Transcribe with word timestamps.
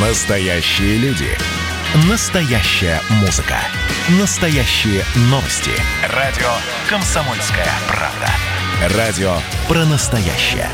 Настоящие 0.00 0.96
люди. 0.98 1.26
Настоящая 2.08 3.00
музыка. 3.20 3.56
Настоящие 4.20 5.02
новости. 5.22 5.72
Радио 6.14 6.46
«Комсомольская 6.88 7.66
правда». 7.88 8.96
Радио 8.96 9.32
про 9.66 9.84
настоящее. 9.86 10.68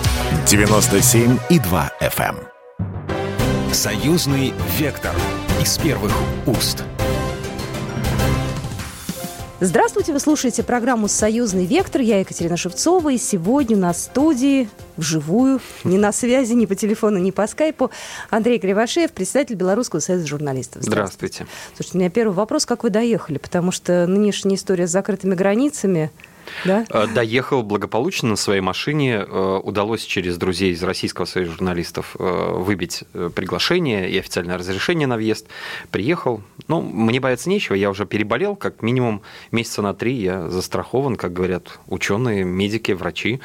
97,2 0.45 1.90
FM. 2.02 2.37
эм. 2.38 3.72
Союзный 3.72 4.52
вектор. 4.79 5.14
Из 5.59 5.79
первых 5.79 6.12
уст. 6.45 6.84
Здравствуйте, 9.61 10.12
вы 10.12 10.18
слушаете 10.18 10.64
программу 10.64 11.07
«Союзный 11.07 11.64
вектор». 11.64 12.00
Я 12.00 12.18
Екатерина 12.18 12.57
Шевцова, 12.57 13.12
и 13.12 13.18
сегодня 13.18 13.77
на 13.77 13.95
студии 13.95 14.68
вживую, 14.96 15.61
не 15.84 15.96
на 15.96 16.11
связи, 16.11 16.54
ни 16.54 16.66
по 16.66 16.75
телефону, 16.75 17.18
ни 17.18 17.30
по 17.30 17.46
скайпу, 17.46 17.93
Андрей 18.30 18.59
Кривошеев, 18.59 19.12
председатель 19.12 19.54
Белорусского 19.54 20.00
союза 20.00 20.27
журналистов. 20.27 20.82
Здравствуйте. 20.82 21.46
Слушайте, 21.77 21.99
у 21.99 22.00
меня 22.00 22.11
первый 22.11 22.32
вопрос, 22.35 22.67
как 22.67 22.82
вы 22.82 22.90
доехали? 22.90 23.39
Потому 23.39 23.71
что 23.71 24.08
нынешняя 24.08 24.57
история 24.57 24.89
с 24.89 24.90
закрытыми 24.90 25.36
границами, 25.36 26.11
да? 26.64 26.84
Э, 26.90 27.07
Доехал 27.07 27.62
благополучно 27.62 28.30
на 28.30 28.36
своей 28.36 28.61
машине. 28.61 29.25
Э, 29.26 29.61
Удалось 29.62 30.04
через 30.04 30.36
друзей 30.36 30.72
из 30.72 30.82
Российского 30.82 31.25
союза 31.25 31.52
журналистов 31.52 32.16
э, 32.19 32.52
выбить 32.55 33.05
приглашение 33.34 34.11
и 34.11 34.19
официальное 34.19 34.58
разрешение 34.58 35.06
на 35.06 35.16
въезд. 35.16 35.47
Приехал. 35.91 36.42
Ну, 36.69 36.80
мне 36.80 37.20
бояться 37.20 37.48
нечего. 37.48 37.75
Я 37.75 37.91
уже 37.91 38.06
переболел. 38.06 38.56
Как 38.56 38.83
минимум 38.83 39.22
месяца 39.52 39.83
на 39.83 39.94
три 39.94 40.14
я 40.14 40.48
застрахован, 40.48 41.16
как 41.16 41.33
говорят 41.33 41.78
ученые, 41.88 42.44
медики, 42.44 42.92
врачи. 42.92 43.41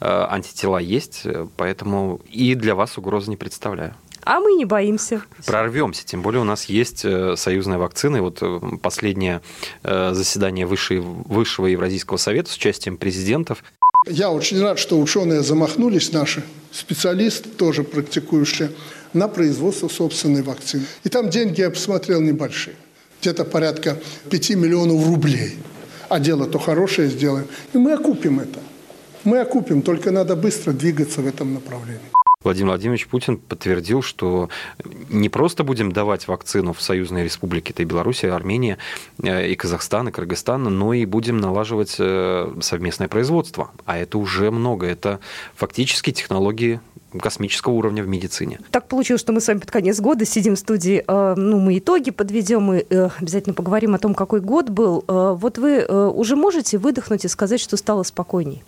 Антитела 0.00 0.78
есть, 0.78 1.26
поэтому 1.56 2.20
и 2.28 2.54
для 2.54 2.74
вас 2.74 2.98
угрозы 2.98 3.30
не 3.30 3.36
представляю. 3.36 3.94
А 4.24 4.40
мы 4.40 4.52
не 4.52 4.64
боимся. 4.64 5.22
Прорвемся, 5.46 6.04
тем 6.04 6.22
более 6.22 6.40
у 6.40 6.44
нас 6.44 6.66
есть 6.66 7.04
э, 7.04 7.34
союзная 7.36 7.78
вакцина. 7.78 8.16
И 8.16 8.20
вот 8.20 8.38
э, 8.42 8.60
последнее 8.82 9.40
э, 9.82 10.12
заседание 10.14 10.66
Высшей- 10.66 11.00
Высшего 11.00 11.66
Евразийского 11.66 12.16
совета 12.16 12.50
с 12.50 12.56
участием 12.56 12.96
президентов 12.96 13.62
Я 14.06 14.30
очень 14.30 14.60
рад, 14.60 14.78
что 14.78 15.00
ученые 15.00 15.42
замахнулись, 15.42 16.12
наши 16.12 16.42
специалисты, 16.72 17.48
тоже 17.48 17.82
практикующие, 17.82 18.70
на 19.12 19.28
производство 19.28 19.88
собственной 19.88 20.42
вакцины. 20.42 20.84
И 21.04 21.08
там 21.08 21.30
деньги, 21.30 21.60
я 21.60 21.70
посмотрел, 21.70 22.20
небольшие. 22.20 22.76
Где-то 23.20 23.44
порядка 23.44 23.98
5 24.30 24.50
миллионов 24.50 25.06
рублей. 25.06 25.56
А 26.08 26.18
дело-то 26.20 26.58
хорошее 26.58 27.08
сделаем. 27.08 27.46
И 27.72 27.78
мы 27.78 27.92
окупим 27.92 28.40
это. 28.40 28.60
Мы 29.24 29.38
окупим, 29.40 29.82
только 29.82 30.10
надо 30.10 30.34
быстро 30.36 30.72
двигаться 30.72 31.20
в 31.20 31.26
этом 31.26 31.54
направлении. 31.54 32.00
Владимир 32.42 32.68
Владимирович 32.68 33.06
Путин 33.06 33.36
подтвердил, 33.36 34.00
что 34.00 34.48
не 35.10 35.28
просто 35.28 35.62
будем 35.62 35.92
давать 35.92 36.26
вакцину 36.26 36.72
в 36.72 36.80
союзные 36.80 37.22
республики, 37.22 37.70
это 37.70 37.82
и 37.82 37.84
Беларусь, 37.84 38.24
и 38.24 38.28
Армения, 38.28 38.78
э, 39.22 39.48
и 39.48 39.54
Казахстан, 39.54 40.08
и 40.08 40.10
Кыргызстан, 40.10 40.62
но 40.62 40.94
и 40.94 41.04
будем 41.04 41.36
налаживать 41.36 41.96
э, 41.98 42.50
совместное 42.62 43.08
производство. 43.08 43.72
А 43.84 43.98
это 43.98 44.16
уже 44.16 44.50
много. 44.50 44.86
Это 44.86 45.20
фактически 45.54 46.12
технологии 46.12 46.80
космического 47.20 47.74
уровня 47.74 48.02
в 48.02 48.08
медицине. 48.08 48.58
Так 48.70 48.88
получилось, 48.88 49.20
что 49.20 49.34
мы 49.34 49.42
с 49.42 49.48
вами 49.48 49.58
под 49.58 49.70
конец 49.70 50.00
года 50.00 50.24
сидим 50.24 50.56
в 50.56 50.58
студии, 50.58 51.04
э, 51.06 51.34
ну, 51.36 51.60
мы 51.60 51.76
итоги 51.76 52.10
подведем, 52.10 52.70
э, 52.70 53.10
обязательно 53.20 53.52
поговорим 53.52 53.94
о 53.94 53.98
том, 53.98 54.14
какой 54.14 54.40
год 54.40 54.70
был. 54.70 55.04
Вот 55.06 55.58
вы 55.58 55.84
уже 55.84 56.36
можете 56.36 56.78
выдохнуть 56.78 57.26
и 57.26 57.28
сказать, 57.28 57.60
что 57.60 57.76
стало 57.76 58.02
спокойней? 58.02 58.62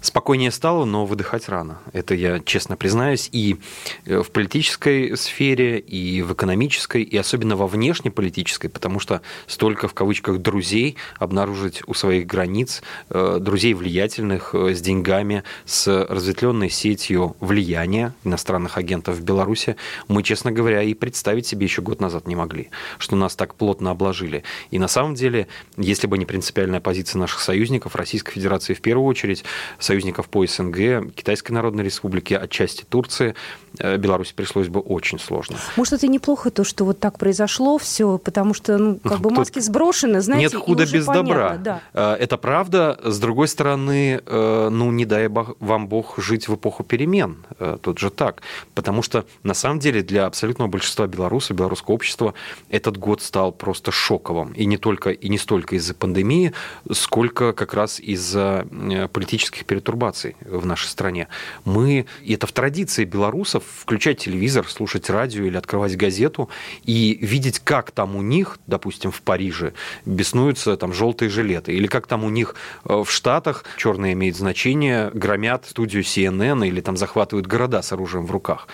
Спокойнее 0.00 0.50
стало, 0.50 0.84
но 0.84 1.04
выдыхать 1.06 1.48
рано. 1.48 1.78
Это 1.92 2.14
я 2.14 2.40
честно 2.40 2.76
признаюсь. 2.76 3.28
И 3.32 3.58
э, 4.04 4.22
в 4.22 4.30
политической 4.30 5.16
сфере, 5.16 5.78
и 5.78 6.22
в 6.22 6.32
экономической, 6.32 7.02
и 7.02 7.16
особенно 7.16 7.56
во 7.56 7.66
внешнеполитической, 7.66 8.68
потому 8.68 9.00
что 9.00 9.22
столько, 9.46 9.88
в 9.88 9.94
кавычках, 9.94 10.38
друзей 10.38 10.96
обнаружить 11.18 11.82
у 11.86 11.94
своих 11.94 12.26
границ, 12.26 12.82
э, 13.10 13.38
друзей 13.40 13.74
влиятельных, 13.74 14.54
э, 14.54 14.74
с 14.74 14.80
деньгами, 14.80 15.42
с 15.64 16.06
разветвленной 16.08 16.70
сетью 16.70 17.36
влияния 17.40 18.14
иностранных 18.24 18.78
агентов 18.78 19.16
в 19.16 19.22
Беларуси, 19.22 19.76
мы, 20.06 20.22
честно 20.22 20.52
говоря, 20.52 20.82
и 20.82 20.94
представить 20.94 21.46
себе 21.46 21.66
еще 21.66 21.82
год 21.82 22.00
назад 22.00 22.28
не 22.28 22.36
могли, 22.36 22.70
что 22.98 23.16
нас 23.16 23.34
так 23.34 23.54
плотно 23.54 23.90
обложили. 23.90 24.44
И 24.70 24.78
на 24.78 24.88
самом 24.88 25.14
деле, 25.14 25.48
если 25.76 26.06
бы 26.06 26.18
не 26.18 26.26
принципиальная 26.26 26.80
позиция 26.80 27.18
наших 27.18 27.40
союзников, 27.40 27.96
Российской 27.96 28.32
Федерации 28.32 28.74
в 28.74 28.80
первую 28.80 29.06
очередь, 29.06 29.44
союзников 29.88 30.28
по 30.28 30.46
СНГ, 30.46 31.14
Китайской 31.14 31.52
Народной 31.52 31.82
Республики, 31.82 32.34
отчасти 32.34 32.84
Турции, 32.84 33.34
э, 33.78 33.96
Беларуси 33.96 34.34
пришлось 34.34 34.68
бы 34.68 34.80
очень 34.80 35.18
сложно. 35.18 35.56
Может, 35.76 35.94
это 35.94 36.08
неплохо, 36.08 36.50
то, 36.50 36.62
что 36.62 36.84
вот 36.84 37.00
так 37.00 37.18
произошло 37.18 37.78
все, 37.78 38.18
потому 38.18 38.52
что, 38.52 38.76
ну, 38.76 38.96
как 38.96 39.20
бы 39.20 39.30
Тут 39.30 39.38
маски 39.38 39.60
сброшены, 39.60 40.20
знаете, 40.20 40.56
Нет 40.56 40.62
худа 40.62 40.84
без 40.84 41.06
понятно, 41.06 41.14
добра. 41.14 41.56
Да. 41.56 41.80
Э, 41.94 42.16
Это 42.20 42.36
правда. 42.36 42.98
С 43.02 43.18
другой 43.18 43.48
стороны, 43.48 44.20
э, 44.26 44.68
ну, 44.70 44.92
не 44.92 45.06
дай 45.06 45.28
вам 45.28 45.88
Бог 45.88 46.18
жить 46.18 46.48
в 46.48 46.54
эпоху 46.54 46.84
перемен. 46.84 47.36
Тут 47.80 47.98
же 47.98 48.10
так. 48.10 48.42
Потому 48.74 49.02
что, 49.02 49.24
на 49.42 49.54
самом 49.54 49.78
деле, 49.78 50.02
для 50.02 50.26
абсолютного 50.26 50.68
большинства 50.68 51.06
белорусов, 51.06 51.56
белорусского 51.56 51.94
общества, 51.94 52.34
этот 52.68 52.98
год 52.98 53.22
стал 53.22 53.52
просто 53.52 53.90
шоковым. 53.90 54.52
И 54.52 54.66
не 54.66 54.76
только, 54.76 55.10
и 55.10 55.28
не 55.28 55.38
столько 55.38 55.76
из-за 55.76 55.94
пандемии, 55.94 56.52
сколько 56.92 57.52
как 57.52 57.74
раз 57.74 58.00
из-за 58.00 58.66
политических 59.12 59.64
перетурбаций 59.78 60.36
в 60.44 60.66
нашей 60.66 60.88
стране. 60.88 61.28
Мы, 61.64 62.06
и 62.22 62.34
это 62.34 62.46
в 62.46 62.52
традиции 62.52 63.04
белорусов, 63.04 63.62
включать 63.80 64.18
телевизор, 64.18 64.68
слушать 64.68 65.08
радио 65.10 65.44
или 65.44 65.56
открывать 65.56 65.96
газету 65.96 66.50
и 66.84 67.18
видеть, 67.20 67.60
как 67.60 67.90
там 67.92 68.16
у 68.16 68.22
них, 68.22 68.58
допустим, 68.66 69.10
в 69.10 69.22
Париже, 69.22 69.72
беснуются 70.04 70.76
там 70.76 70.92
желтые 70.92 71.28
жилеты, 71.28 71.72
или 71.72 71.86
как 71.86 72.06
там 72.06 72.24
у 72.24 72.30
них 72.30 72.54
э, 72.84 73.02
в 73.04 73.10
Штатах, 73.10 73.64
черное 73.76 74.12
имеет 74.12 74.36
значение, 74.36 75.10
громят 75.14 75.66
студию 75.66 76.02
CNN 76.02 76.66
или 76.66 76.80
там 76.80 76.96
захватывают 76.96 77.46
города 77.46 77.82
с 77.82 77.92
оружием 77.92 78.26
в 78.26 78.30
руках. 78.30 78.66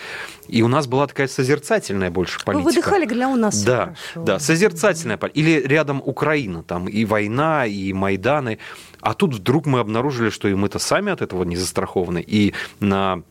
И 0.48 0.62
у 0.62 0.68
нас 0.68 0.86
была 0.86 1.06
такая 1.06 1.26
созерцательная 1.28 2.10
больше 2.10 2.38
Вы 2.38 2.44
политика. 2.44 2.64
выдыхали, 2.64 3.04
говорили, 3.04 3.24
а 3.24 3.28
у 3.28 3.36
нас 3.36 3.62
Да, 3.62 3.94
хорошо. 4.12 4.24
да, 4.26 4.38
созерцательная 4.38 5.16
политика. 5.16 5.40
Или 5.40 5.60
рядом 5.66 6.02
Украина, 6.04 6.62
там 6.62 6.86
и 6.88 7.04
война, 7.04 7.66
и 7.66 7.92
Майданы. 7.92 8.58
А 9.04 9.12
тут 9.12 9.34
вдруг 9.34 9.66
мы 9.66 9.80
обнаружили, 9.80 10.30
что 10.30 10.48
и 10.48 10.54
мы-то 10.54 10.78
сами 10.78 11.12
от 11.12 11.20
этого 11.20 11.44
не 11.44 11.56
застрахованы. 11.56 12.24
И 12.26 12.54
на 12.80 13.22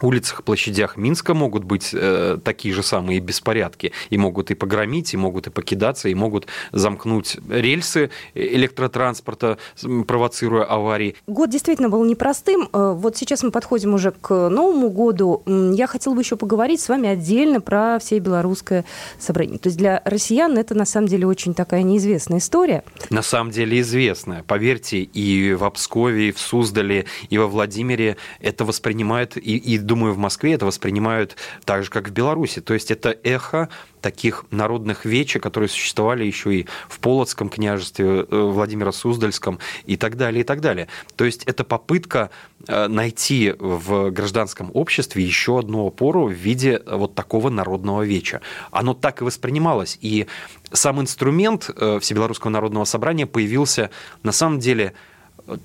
улицах, 0.00 0.42
площадях 0.44 0.96
Минска 0.96 1.34
могут 1.34 1.64
быть 1.64 1.90
э, 1.92 2.38
такие 2.44 2.74
же 2.74 2.82
самые 2.82 3.20
беспорядки. 3.20 3.92
И 4.10 4.18
могут 4.18 4.50
и 4.50 4.54
погромить, 4.54 5.14
и 5.14 5.16
могут 5.16 5.46
и 5.46 5.50
покидаться, 5.50 6.08
и 6.08 6.14
могут 6.14 6.46
замкнуть 6.72 7.36
рельсы 7.48 8.10
электротранспорта, 8.34 9.58
провоцируя 10.06 10.64
аварии. 10.64 11.16
Год 11.26 11.50
действительно 11.50 11.88
был 11.88 12.04
непростым. 12.04 12.68
Э, 12.72 12.94
Вот 12.96 13.16
сейчас 13.16 13.42
мы 13.42 13.50
подходим 13.50 13.94
уже 13.94 14.12
к 14.12 14.48
Новому 14.48 14.90
году. 14.90 15.42
Я 15.46 15.86
хотела 15.86 16.14
бы 16.14 16.20
еще 16.20 16.36
поговорить 16.36 16.80
с 16.80 16.88
вами 16.88 17.08
отдельно 17.08 17.60
про 17.60 17.98
все 17.98 18.18
белорусское 18.18 18.84
собрание. 19.18 19.58
То 19.58 19.68
есть 19.68 19.78
для 19.78 20.02
россиян 20.04 20.56
это 20.58 20.74
на 20.74 20.84
самом 20.84 21.08
деле 21.08 21.26
очень 21.26 21.54
такая 21.54 21.82
неизвестная 21.82 22.38
история. 22.38 22.82
на 23.10 23.22
самом 23.22 23.50
деле 23.50 23.80
известная. 23.80 24.42
Поверьте, 24.42 24.98
и 24.98 25.54
в 25.54 25.68
Пскове, 25.70 26.28
и 26.28 26.32
в 26.32 26.38
Суздале, 26.38 27.06
и 27.30 27.38
во 27.38 27.46
Владимире 27.46 28.16
это 28.40 28.64
воспринимают, 28.64 29.36
и, 29.36 29.56
и, 29.56 29.78
думаю, 29.86 30.12
в 30.12 30.18
Москве 30.18 30.52
это 30.52 30.66
воспринимают 30.66 31.36
так 31.64 31.84
же, 31.84 31.90
как 31.90 32.08
в 32.08 32.12
Беларуси. 32.12 32.60
То 32.60 32.74
есть 32.74 32.90
это 32.90 33.16
эхо 33.22 33.68
таких 34.00 34.44
народных 34.50 35.04
вечей, 35.04 35.40
которые 35.40 35.68
существовали 35.68 36.24
еще 36.24 36.54
и 36.54 36.66
в 36.88 37.00
Полоцком 37.00 37.48
княжестве, 37.48 38.06
э, 38.06 38.26
Владимира 38.30 38.92
Суздальском 38.92 39.58
и 39.84 39.96
так 39.96 40.16
далее, 40.16 40.42
и 40.42 40.44
так 40.44 40.60
далее. 40.60 40.88
То 41.16 41.24
есть 41.24 41.44
это 41.44 41.64
попытка 41.64 42.30
э, 42.68 42.86
найти 42.86 43.54
в 43.58 44.10
гражданском 44.10 44.70
обществе 44.74 45.24
еще 45.24 45.58
одну 45.58 45.86
опору 45.86 46.28
в 46.28 46.32
виде 46.32 46.82
вот 46.86 47.14
такого 47.14 47.50
народного 47.50 48.02
веча. 48.02 48.42
Оно 48.70 48.94
так 48.94 49.22
и 49.22 49.24
воспринималось. 49.24 49.98
И 50.00 50.26
сам 50.72 51.00
инструмент 51.00 51.70
э, 51.74 51.98
Всебелорусского 52.00 52.50
народного 52.50 52.84
собрания 52.84 53.26
появился 53.26 53.90
на 54.22 54.32
самом 54.32 54.60
деле 54.60 54.92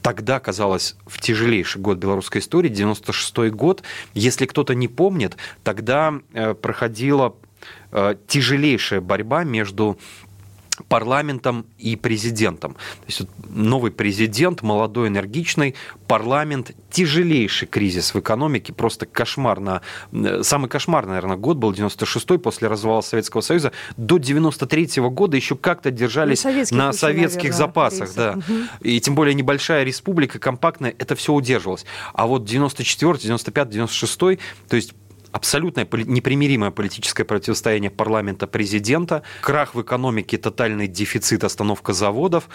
тогда 0.02 0.40
казалось 0.40 0.96
в 1.06 1.20
тяжелейший 1.20 1.82
год 1.82 1.98
белорусской 1.98 2.42
истории, 2.42 2.70
96 2.70 3.52
год. 3.52 3.84
Если 4.14 4.46
кто-то 4.46 4.76
не 4.76 4.88
помнит, 4.88 5.38
тогда 5.64 6.14
э, 6.34 6.54
проходила 6.54 7.36
э, 7.92 8.16
тяжелейшая 8.28 9.02
борьба 9.02 9.44
между 9.44 9.98
парламентом 10.88 11.66
и 11.78 11.96
президентом. 11.96 12.74
То 12.74 13.06
есть 13.08 13.20
вот 13.22 13.30
новый 13.50 13.92
президент, 13.92 14.62
молодой, 14.62 15.08
энергичный, 15.08 15.76
парламент, 16.08 16.72
тяжелейший 16.90 17.68
кризис 17.68 18.14
в 18.14 18.20
экономике, 18.20 18.74
просто 18.74 19.06
кошмар. 19.06 19.60
На, 19.60 19.82
э, 20.12 20.44
самый 20.44 20.70
кошмар, 20.70 21.06
наверное, 21.06 21.38
год 21.38 21.58
был 21.58 21.72
96-й 21.72 22.40
после 22.40 22.68
развала 22.68 23.02
Советского 23.02 23.42
Союза. 23.42 23.72
До 23.98 24.18
93-го 24.18 25.10
года 25.10 25.38
еще 25.38 25.56
как-то 25.56 25.92
держались 25.92 26.44
На 26.44 26.52
советских 26.52 26.78
на 26.78 26.94
советских 26.94 27.52
наверное, 27.52 27.58
запасах. 27.58 28.16
Да. 28.16 28.40
И 28.82 29.00
тем 29.00 29.16
более 29.16 29.34
небольшая 29.34 29.84
республика, 29.84 30.40
компактная, 30.40 30.94
это 30.98 31.16
все 31.16 31.34
удерживалось. 31.34 31.86
А 32.14 32.28
вот 32.28 32.46
94 32.46 33.18
95 33.18 33.70
96 33.70 34.20
то 34.20 34.38
есть 34.72 34.94
абсолютное 35.32 35.86
непримиримое 35.86 36.72
политическое 36.72 37.24
противостояние 37.24 37.92
парламента-президента, 37.92 39.24
крах 39.42 39.76
в 39.76 39.82
экономике, 39.82 40.38
тотальный 40.38 40.88
дефицит, 40.88 41.44
остановка 41.44 41.94
заводов. 41.94 42.50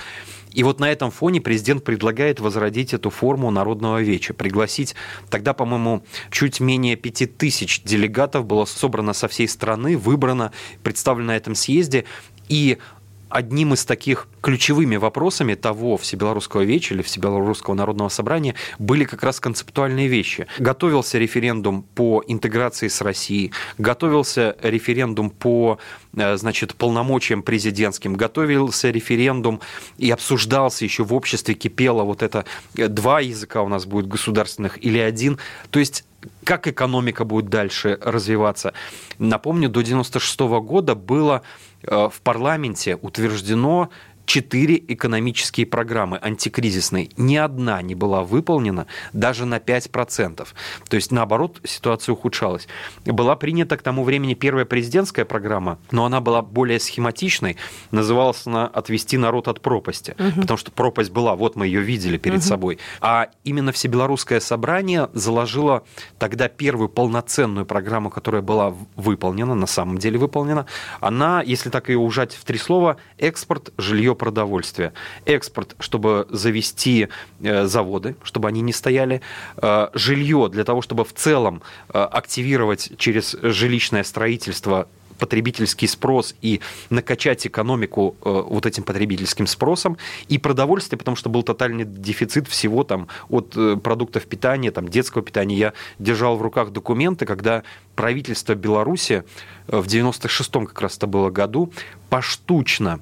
И 0.52 0.62
вот 0.62 0.80
на 0.80 0.90
этом 0.90 1.10
фоне 1.10 1.40
президент 1.40 1.84
предлагает 1.84 2.40
возродить 2.40 2.94
эту 2.94 3.10
форму 3.10 3.50
народного 3.50 4.00
веча, 4.00 4.32
пригласить, 4.32 4.94
тогда, 5.30 5.52
по-моему, 5.52 6.04
чуть 6.30 6.60
менее 6.60 6.96
пяти 6.96 7.26
тысяч 7.26 7.82
делегатов 7.82 8.46
было 8.46 8.64
собрано 8.64 9.12
со 9.12 9.28
всей 9.28 9.48
страны, 9.48 9.98
выбрано, 9.98 10.52
представлено 10.82 11.26
на 11.26 11.36
этом 11.36 11.54
съезде, 11.54 12.04
и 12.48 12.78
одним 13.28 13.74
из 13.74 13.84
таких 13.84 14.28
ключевыми 14.40 14.96
вопросами 14.96 15.54
того 15.54 15.96
Всебелорусского 15.96 16.62
веча 16.62 16.94
или 16.94 17.02
Всебелорусского 17.02 17.74
народного 17.74 18.08
собрания 18.08 18.54
были 18.78 19.04
как 19.04 19.22
раз 19.22 19.40
концептуальные 19.40 20.08
вещи. 20.08 20.46
Готовился 20.58 21.18
референдум 21.18 21.82
по 21.82 22.22
интеграции 22.26 22.88
с 22.88 23.00
Россией, 23.00 23.52
готовился 23.78 24.56
референдум 24.62 25.30
по 25.30 25.78
э, 26.14 26.36
значит, 26.36 26.74
полномочиям 26.74 27.42
президентским, 27.42 28.14
готовился 28.14 28.90
референдум 28.90 29.60
и 29.98 30.10
обсуждался 30.10 30.84
еще 30.84 31.04
в 31.04 31.12
обществе, 31.12 31.54
кипело 31.54 32.04
вот 32.04 32.22
это 32.22 32.44
э, 32.76 32.88
два 32.88 33.20
языка 33.20 33.62
у 33.62 33.68
нас 33.68 33.86
будет 33.86 34.06
государственных 34.06 34.82
или 34.84 34.98
один. 34.98 35.38
То 35.70 35.78
есть 35.78 36.04
как 36.44 36.66
экономика 36.66 37.24
будет 37.24 37.48
дальше 37.48 37.98
развиваться. 38.02 38.72
Напомню, 39.18 39.68
до 39.68 39.80
1996 39.80 40.40
года 40.66 40.94
было 40.94 41.42
Э, 41.86 42.08
в 42.12 42.20
парламенте 42.22 42.96
утверждено 42.96 43.90
четыре 44.26 44.82
экономические 44.88 45.66
программы 45.66 46.18
антикризисные. 46.20 47.08
Ни 47.16 47.36
одна 47.36 47.80
не 47.80 47.94
была 47.94 48.22
выполнена 48.22 48.86
даже 49.12 49.46
на 49.46 49.58
5%. 49.58 50.46
То 50.88 50.96
есть, 50.96 51.12
наоборот, 51.12 51.60
ситуация 51.64 52.12
ухудшалась. 52.12 52.66
Была 53.04 53.36
принята 53.36 53.76
к 53.76 53.82
тому 53.82 54.04
времени 54.04 54.34
первая 54.34 54.64
президентская 54.64 55.24
программа, 55.24 55.78
но 55.90 56.04
она 56.04 56.20
была 56.20 56.42
более 56.42 56.80
схематичной. 56.80 57.56
Называлась 57.92 58.46
она 58.46 58.66
«Отвести 58.66 59.16
народ 59.16 59.48
от 59.48 59.60
пропасти». 59.60 60.14
Угу. 60.18 60.40
Потому 60.42 60.58
что 60.58 60.70
пропасть 60.72 61.10
была, 61.10 61.36
вот 61.36 61.56
мы 61.56 61.66
ее 61.66 61.80
видели 61.80 62.18
перед 62.18 62.40
угу. 62.40 62.46
собой. 62.46 62.78
А 63.00 63.28
именно 63.44 63.72
Всебелорусское 63.72 64.40
собрание 64.40 65.08
заложило 65.12 65.84
тогда 66.18 66.48
первую 66.48 66.88
полноценную 66.88 67.64
программу, 67.64 68.10
которая 68.10 68.42
была 68.42 68.74
выполнена, 68.96 69.54
на 69.54 69.66
самом 69.66 69.98
деле 69.98 70.18
выполнена. 70.18 70.66
Она, 71.00 71.42
если 71.42 71.70
так 71.70 71.88
ее 71.88 71.98
ужать 71.98 72.34
в 72.34 72.44
три 72.44 72.58
слова, 72.58 72.96
экспорт, 73.18 73.72
жилье, 73.78 74.15
продовольствия. 74.16 74.92
Экспорт, 75.24 75.76
чтобы 75.78 76.26
завести 76.30 77.08
э, 77.40 77.66
заводы, 77.66 78.16
чтобы 78.22 78.48
они 78.48 78.60
не 78.60 78.72
стояли. 78.72 79.20
Э, 79.56 79.88
жилье 79.94 80.48
для 80.50 80.64
того, 80.64 80.82
чтобы 80.82 81.04
в 81.04 81.12
целом 81.12 81.62
э, 81.88 81.98
активировать 81.98 82.92
через 82.98 83.36
жилищное 83.42 84.04
строительство 84.04 84.88
потребительский 85.16 85.86
спрос 85.86 86.34
и 86.42 86.60
накачать 86.90 87.46
экономику 87.46 88.16
э, 88.24 88.42
вот 88.48 88.66
этим 88.66 88.82
потребительским 88.82 89.46
спросом, 89.46 89.96
и 90.28 90.38
продовольствие, 90.38 90.98
потому 90.98 91.16
что 91.16 91.28
был 91.28 91.42
тотальный 91.42 91.84
дефицит 91.84 92.48
всего 92.48 92.84
там 92.84 93.08
от 93.28 93.56
э, 93.56 93.76
продуктов 93.76 94.26
питания, 94.26 94.70
там 94.70 94.88
детского 94.88 95.22
питания. 95.22 95.56
Я 95.56 95.72
держал 95.98 96.36
в 96.36 96.42
руках 96.42 96.70
документы, 96.70 97.26
когда 97.26 97.62
правительство 97.94 98.54
Беларуси 98.54 99.24
в 99.66 99.86
96-м 99.86 100.66
как 100.66 100.80
раз 100.80 100.96
это 100.96 101.06
было 101.06 101.30
году 101.30 101.72
поштучно 102.08 103.00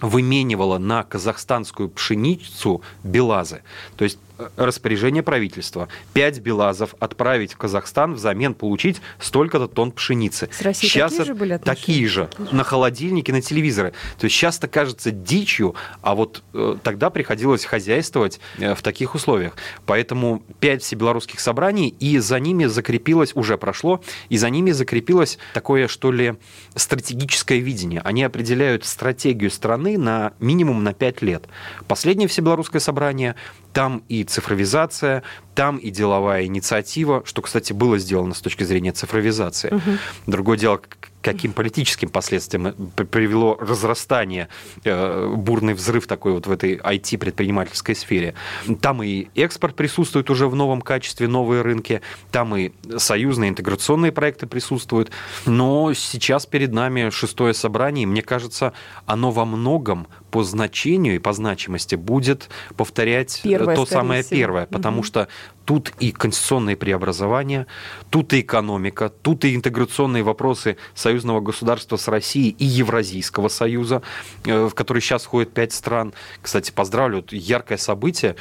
выменивала 0.00 0.78
на 0.78 1.02
казахстанскую 1.02 1.88
пшеницу 1.88 2.82
белазы. 3.02 3.62
То 3.96 4.04
есть 4.04 4.18
распоряжение 4.56 5.22
правительства. 5.22 5.88
Пять 6.12 6.40
белазов 6.40 6.94
отправить 6.98 7.54
в 7.54 7.56
Казахстан, 7.56 8.14
взамен 8.14 8.54
получить 8.54 9.00
столько-то 9.18 9.66
тонн 9.68 9.92
пшеницы. 9.92 10.48
С 10.52 10.62
Россией 10.62 10.90
сейчас 10.90 11.12
такие 11.12 11.26
же 11.26 11.34
были 11.34 11.52
отношения? 11.54 11.76
Такие 11.76 12.08
же. 12.08 12.30
На 12.52 12.64
холодильнике, 12.64 13.32
на 13.32 13.40
телевизоры. 13.40 13.92
То 14.18 14.24
есть 14.24 14.36
сейчас 14.36 14.58
это 14.58 14.68
кажется 14.68 15.10
дичью, 15.10 15.74
а 16.02 16.14
вот 16.14 16.42
э, 16.52 16.76
тогда 16.82 17.10
приходилось 17.10 17.64
хозяйствовать 17.64 18.40
э, 18.58 18.74
в 18.74 18.82
таких 18.82 19.14
условиях. 19.14 19.56
Поэтому 19.86 20.42
пять 20.60 20.82
всебелорусских 20.82 21.40
собраний, 21.40 21.94
и 22.00 22.18
за 22.18 22.38
ними 22.38 22.66
закрепилось, 22.66 23.32
уже 23.34 23.58
прошло, 23.58 24.02
и 24.28 24.36
за 24.36 24.50
ними 24.50 24.70
закрепилось 24.72 25.38
такое, 25.54 25.88
что 25.88 26.12
ли, 26.12 26.34
стратегическое 26.74 27.58
видение. 27.58 28.00
Они 28.02 28.22
определяют 28.22 28.84
стратегию 28.84 29.50
страны 29.50 29.98
на 29.98 30.32
минимум 30.40 30.84
на 30.84 30.92
пять 30.92 31.22
лет. 31.22 31.44
Последнее 31.88 32.28
всебелорусское 32.28 32.80
собрание 32.80 33.34
там 33.76 34.02
и 34.08 34.24
цифровизация, 34.24 35.22
там 35.56 35.78
и 35.78 35.90
деловая 35.90 36.44
инициатива, 36.44 37.22
что, 37.24 37.40
кстати, 37.40 37.72
было 37.72 37.98
сделано 37.98 38.34
с 38.34 38.42
точки 38.42 38.62
зрения 38.62 38.92
цифровизации. 38.92 39.70
Угу. 39.74 39.90
Другое 40.26 40.58
дело, 40.58 40.80
каким 41.22 41.52
политическим 41.52 42.08
последствиям 42.08 42.72
привело 43.10 43.56
разрастание, 43.58 44.48
э, 44.84 45.34
бурный 45.34 45.74
взрыв 45.74 46.06
такой 46.06 46.32
вот 46.32 46.46
в 46.46 46.52
этой 46.52 46.76
IT-предпринимательской 46.76 47.96
сфере. 47.96 48.34
Там 48.80 49.02
и 49.02 49.28
экспорт 49.34 49.74
присутствует 49.74 50.30
уже 50.30 50.46
в 50.46 50.54
новом 50.54 50.82
качестве, 50.82 51.26
новые 51.26 51.62
рынки, 51.62 52.00
там 52.30 52.54
и 52.54 52.70
союзные 52.98 53.50
интеграционные 53.50 54.12
проекты 54.12 54.46
присутствуют. 54.46 55.10
Но 55.46 55.94
сейчас 55.94 56.46
перед 56.46 56.72
нами 56.72 57.10
шестое 57.10 57.54
собрание, 57.54 58.04
и 58.04 58.06
мне 58.06 58.22
кажется, 58.22 58.72
оно 59.06 59.32
во 59.32 59.46
многом 59.46 60.06
по 60.30 60.44
значению 60.44 61.14
и 61.16 61.18
по 61.18 61.32
значимости 61.32 61.94
будет 61.94 62.50
повторять 62.76 63.40
э, 63.42 63.48
первое, 63.48 63.74
то 63.74 63.86
самое 63.86 64.22
всего. 64.22 64.36
первое, 64.36 64.66
потому 64.66 64.98
угу. 64.98 65.06
что 65.06 65.28
тут 65.66 65.92
и 65.98 66.12
конституционные 66.12 66.76
преобразования, 66.76 67.66
тут 68.10 68.32
и 68.32 68.40
экономика, 68.40 69.10
тут 69.22 69.44
и 69.44 69.54
интеграционные 69.54 70.22
вопросы 70.22 70.76
союзного 70.94 71.40
государства 71.40 71.96
с 71.96 72.08
Россией 72.08 72.50
и 72.50 72.64
Евразийского 72.64 73.48
союза, 73.48 74.02
э, 74.44 74.66
в 74.66 74.74
который 74.74 75.02
сейчас 75.02 75.24
входит 75.24 75.52
пять 75.52 75.72
стран. 75.72 76.14
Кстати, 76.40 76.70
поздравлю, 76.70 77.24
яркое 77.30 77.78
событие. 77.78 78.36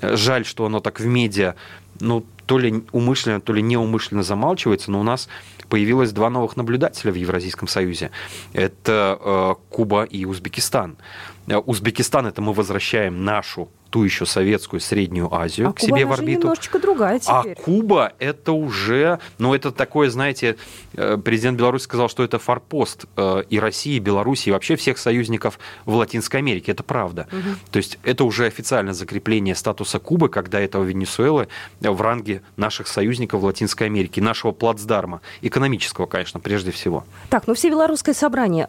Э, 0.00 0.16
жаль, 0.16 0.44
что 0.44 0.64
оно 0.66 0.80
так 0.80 1.00
в 1.00 1.06
медиа, 1.06 1.54
ну, 2.00 2.24
то 2.46 2.58
ли 2.58 2.82
умышленно, 2.92 3.40
то 3.40 3.52
ли 3.52 3.62
неумышленно 3.62 4.22
замалчивается, 4.22 4.90
но 4.90 5.00
у 5.00 5.04
нас 5.04 5.28
появилось 5.68 6.10
два 6.10 6.30
новых 6.30 6.56
наблюдателя 6.56 7.12
в 7.12 7.14
Евразийском 7.14 7.68
союзе. 7.68 8.10
Это 8.52 9.18
э, 9.20 9.54
Куба 9.68 10.02
и 10.02 10.24
Узбекистан. 10.24 10.96
Э, 11.50 11.56
Узбекистан 11.56 12.26
это 12.26 12.40
мы 12.40 12.52
возвращаем 12.52 13.24
нашу 13.24 13.68
ту 13.90 14.04
еще 14.04 14.24
советскую 14.24 14.78
Среднюю 14.78 15.34
Азию 15.34 15.70
а 15.70 15.72
к 15.72 15.80
Куба, 15.80 15.96
себе 15.96 16.06
в 16.06 16.12
орбиту. 16.12 16.42
немножечко 16.42 16.78
другая 16.78 17.20
а 17.26 17.42
теперь. 17.42 17.56
А 17.58 17.62
Куба 17.62 18.12
это 18.20 18.52
уже, 18.52 19.18
ну 19.38 19.52
это 19.52 19.72
такое, 19.72 20.10
знаете, 20.10 20.56
э, 20.94 21.16
президент 21.16 21.58
Беларуси 21.58 21.84
сказал, 21.84 22.08
что 22.08 22.22
это 22.22 22.38
форпост 22.38 23.06
э, 23.16 23.42
и 23.50 23.58
России, 23.58 23.96
и 23.96 23.98
Беларуси, 23.98 24.48
и 24.48 24.52
вообще 24.52 24.76
всех 24.76 24.96
союзников 24.96 25.58
в 25.86 25.94
Латинской 25.96 26.38
Америке. 26.38 26.70
Это 26.70 26.84
правда. 26.84 27.26
Угу. 27.32 27.72
То 27.72 27.76
есть 27.78 27.98
это 28.04 28.22
уже 28.22 28.46
официальное 28.46 28.94
закрепление 28.94 29.56
статуса 29.56 29.98
Кубы, 29.98 30.28
когда 30.28 30.60
этого 30.60 30.84
Венесуэлы 30.84 31.48
в 31.80 32.00
ранге 32.00 32.42
наших 32.56 32.86
союзников 32.86 33.40
в 33.40 33.44
Латинской 33.44 33.88
Америке, 33.88 34.22
нашего 34.22 34.52
плацдарма, 34.52 35.20
экономического, 35.42 36.06
конечно, 36.06 36.38
прежде 36.38 36.70
всего. 36.70 37.04
Так, 37.28 37.48
ну 37.48 37.54
все 37.54 37.70
белорусское 37.70 38.14
собрание 38.14 38.68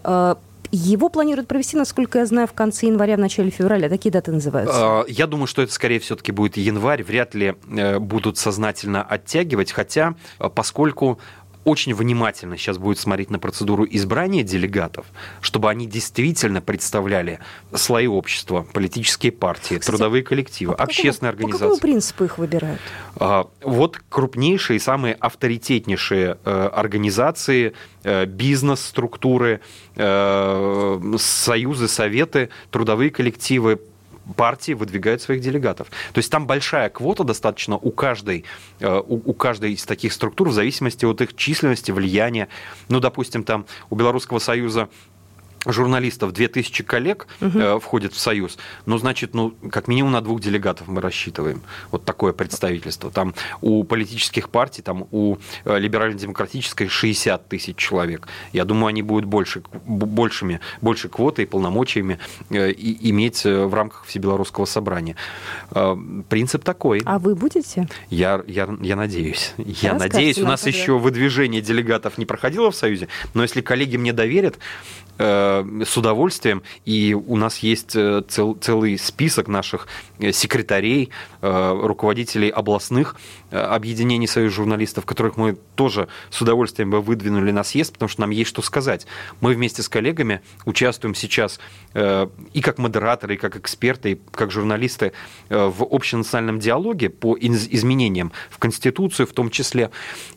его 0.71 1.09
планируют 1.09 1.47
провести, 1.47 1.77
насколько 1.77 2.19
я 2.19 2.25
знаю, 2.25 2.47
в 2.47 2.53
конце 2.53 2.87
января, 2.87 3.15
в 3.17 3.19
начале 3.19 3.49
февраля. 3.49 3.89
Такие 3.89 4.11
даты 4.11 4.31
называются. 4.31 5.01
А, 5.01 5.05
я 5.07 5.27
думаю, 5.27 5.47
что 5.47 5.61
это 5.61 5.71
скорее 5.71 5.99
все-таки 5.99 6.31
будет 6.31 6.57
январь. 6.57 7.03
Вряд 7.03 7.35
ли 7.35 7.55
э, 7.69 7.99
будут 7.99 8.37
сознательно 8.37 9.03
оттягивать, 9.03 9.71
хотя 9.71 10.15
э, 10.39 10.49
поскольку 10.49 11.19
очень 11.63 11.93
внимательно 11.93 12.57
сейчас 12.57 12.77
будет 12.77 12.99
смотреть 12.99 13.29
на 13.29 13.39
процедуру 13.39 13.85
избрания 13.89 14.43
делегатов, 14.43 15.05
чтобы 15.41 15.69
они 15.69 15.85
действительно 15.85 16.61
представляли 16.61 17.39
слои 17.73 18.07
общества, 18.07 18.65
политические 18.73 19.31
партии, 19.31 19.75
Кстати, 19.75 19.85
трудовые 19.85 20.23
коллективы, 20.23 20.75
по 20.75 20.83
общественные 20.83 21.31
какому, 21.31 21.47
организации. 21.47 21.65
По 21.65 21.75
какому 21.75 21.81
принципу 21.81 22.23
их 22.23 22.37
выбирают? 22.37 22.81
А, 23.15 23.47
вот 23.61 24.01
крупнейшие 24.09 24.77
и 24.77 24.79
самые 24.79 25.13
авторитетнейшие 25.13 26.37
э, 26.43 26.69
организации, 26.73 27.73
э, 28.03 28.25
бизнес-структуры, 28.25 29.61
э, 29.95 31.15
союзы, 31.17 31.87
советы, 31.87 32.49
трудовые 32.71 33.11
коллективы, 33.11 33.79
партии 34.35 34.73
выдвигают 34.73 35.21
своих 35.21 35.41
делегатов. 35.41 35.87
То 36.13 36.19
есть 36.19 36.31
там 36.31 36.47
большая 36.47 36.89
квота 36.89 37.23
достаточно 37.23 37.77
у 37.77 37.91
каждой, 37.91 38.45
э, 38.79 39.01
у, 39.07 39.31
у 39.31 39.33
каждой 39.33 39.73
из 39.73 39.83
таких 39.83 40.13
структур 40.13 40.49
в 40.49 40.53
зависимости 40.53 41.05
от 41.05 41.21
их 41.21 41.35
численности, 41.35 41.91
влияния. 41.91 42.47
Ну, 42.89 42.99
допустим, 42.99 43.43
там 43.43 43.65
у 43.89 43.95
Белорусского 43.95 44.39
союза 44.39 44.89
журналистов, 45.65 46.33
2000 46.33 46.83
коллег 46.83 47.27
угу. 47.39 47.59
э, 47.59 47.79
входит 47.79 48.13
в 48.13 48.19
Союз, 48.19 48.57
ну, 48.85 48.97
значит, 48.97 49.33
ну, 49.33 49.53
как 49.69 49.87
минимум 49.87 50.11
на 50.11 50.21
двух 50.21 50.41
делегатов 50.41 50.87
мы 50.87 51.01
рассчитываем. 51.01 51.61
Вот 51.91 52.05
такое 52.05 52.33
представительство. 52.33 53.11
Там 53.11 53.33
у 53.61 53.83
политических 53.83 54.49
партий, 54.49 54.81
там 54.81 55.07
у 55.11 55.37
э, 55.65 55.79
либерально-демократической 55.79 56.87
60 56.87 57.47
тысяч 57.47 57.75
человек. 57.75 58.27
Я 58.53 58.65
думаю, 58.65 58.87
они 58.87 59.01
будут 59.01 59.25
больше, 59.25 59.61
большими, 59.85 60.59
больше 60.81 61.09
квоты 61.09 61.43
и 61.43 61.45
полномочиями 61.45 62.19
э, 62.49 62.71
и, 62.71 63.09
иметь 63.11 63.45
э, 63.45 63.65
в 63.65 63.73
рамках 63.73 64.05
Всебелорусского 64.05 64.65
собрания. 64.65 65.15
Э, 65.71 65.95
принцип 66.29 66.63
такой. 66.63 67.01
А 67.05 67.19
вы 67.19 67.35
будете? 67.35 67.87
Я, 68.09 68.43
я, 68.47 68.69
я 68.81 68.95
надеюсь. 68.95 69.53
Я 69.57 69.93
надеюсь. 69.93 70.39
У 70.39 70.45
нас 70.45 70.65
еще 70.65 70.97
выдвижение 70.97 71.61
делегатов 71.61 72.17
не 72.17 72.25
проходило 72.25 72.71
в 72.71 72.75
Союзе, 72.75 73.07
но 73.33 73.43
если 73.43 73.61
коллеги 73.61 73.97
мне 73.97 74.13
доверят, 74.13 74.57
с 75.21 75.97
удовольствием. 75.97 76.63
И 76.85 77.13
у 77.13 77.35
нас 77.35 77.59
есть 77.59 77.95
э, 77.95 78.23
цел, 78.27 78.55
целый 78.55 78.97
список 78.97 79.47
наших 79.47 79.87
э, 80.19 80.31
секретарей, 80.31 81.09
руководителей 81.41 82.49
областных 82.49 83.15
объединений 83.49 84.27
союз 84.27 84.53
журналистов, 84.53 85.05
которых 85.05 85.37
мы 85.37 85.57
тоже 85.75 86.07
с 86.29 86.39
удовольствием 86.41 86.91
бы 86.91 87.01
выдвинули 87.01 87.51
на 87.51 87.63
съезд, 87.63 87.93
потому 87.93 88.09
что 88.09 88.21
нам 88.21 88.29
есть 88.29 88.49
что 88.49 88.61
сказать. 88.61 89.07
Мы 89.41 89.53
вместе 89.53 89.81
с 89.81 89.89
коллегами 89.89 90.41
участвуем 90.65 91.15
сейчас 91.15 91.59
и 91.95 92.61
как 92.61 92.77
модераторы, 92.77 93.33
и 93.33 93.37
как 93.37 93.55
эксперты, 93.55 94.11
и 94.11 94.21
как 94.31 94.51
журналисты 94.51 95.13
в 95.49 95.83
общенациональном 95.83 96.59
диалоге 96.59 97.09
по 97.09 97.35
изменениям 97.39 98.31
в 98.49 98.59
Конституцию 98.59 99.25
в 99.25 99.33
том 99.33 99.49
числе. 99.49 99.89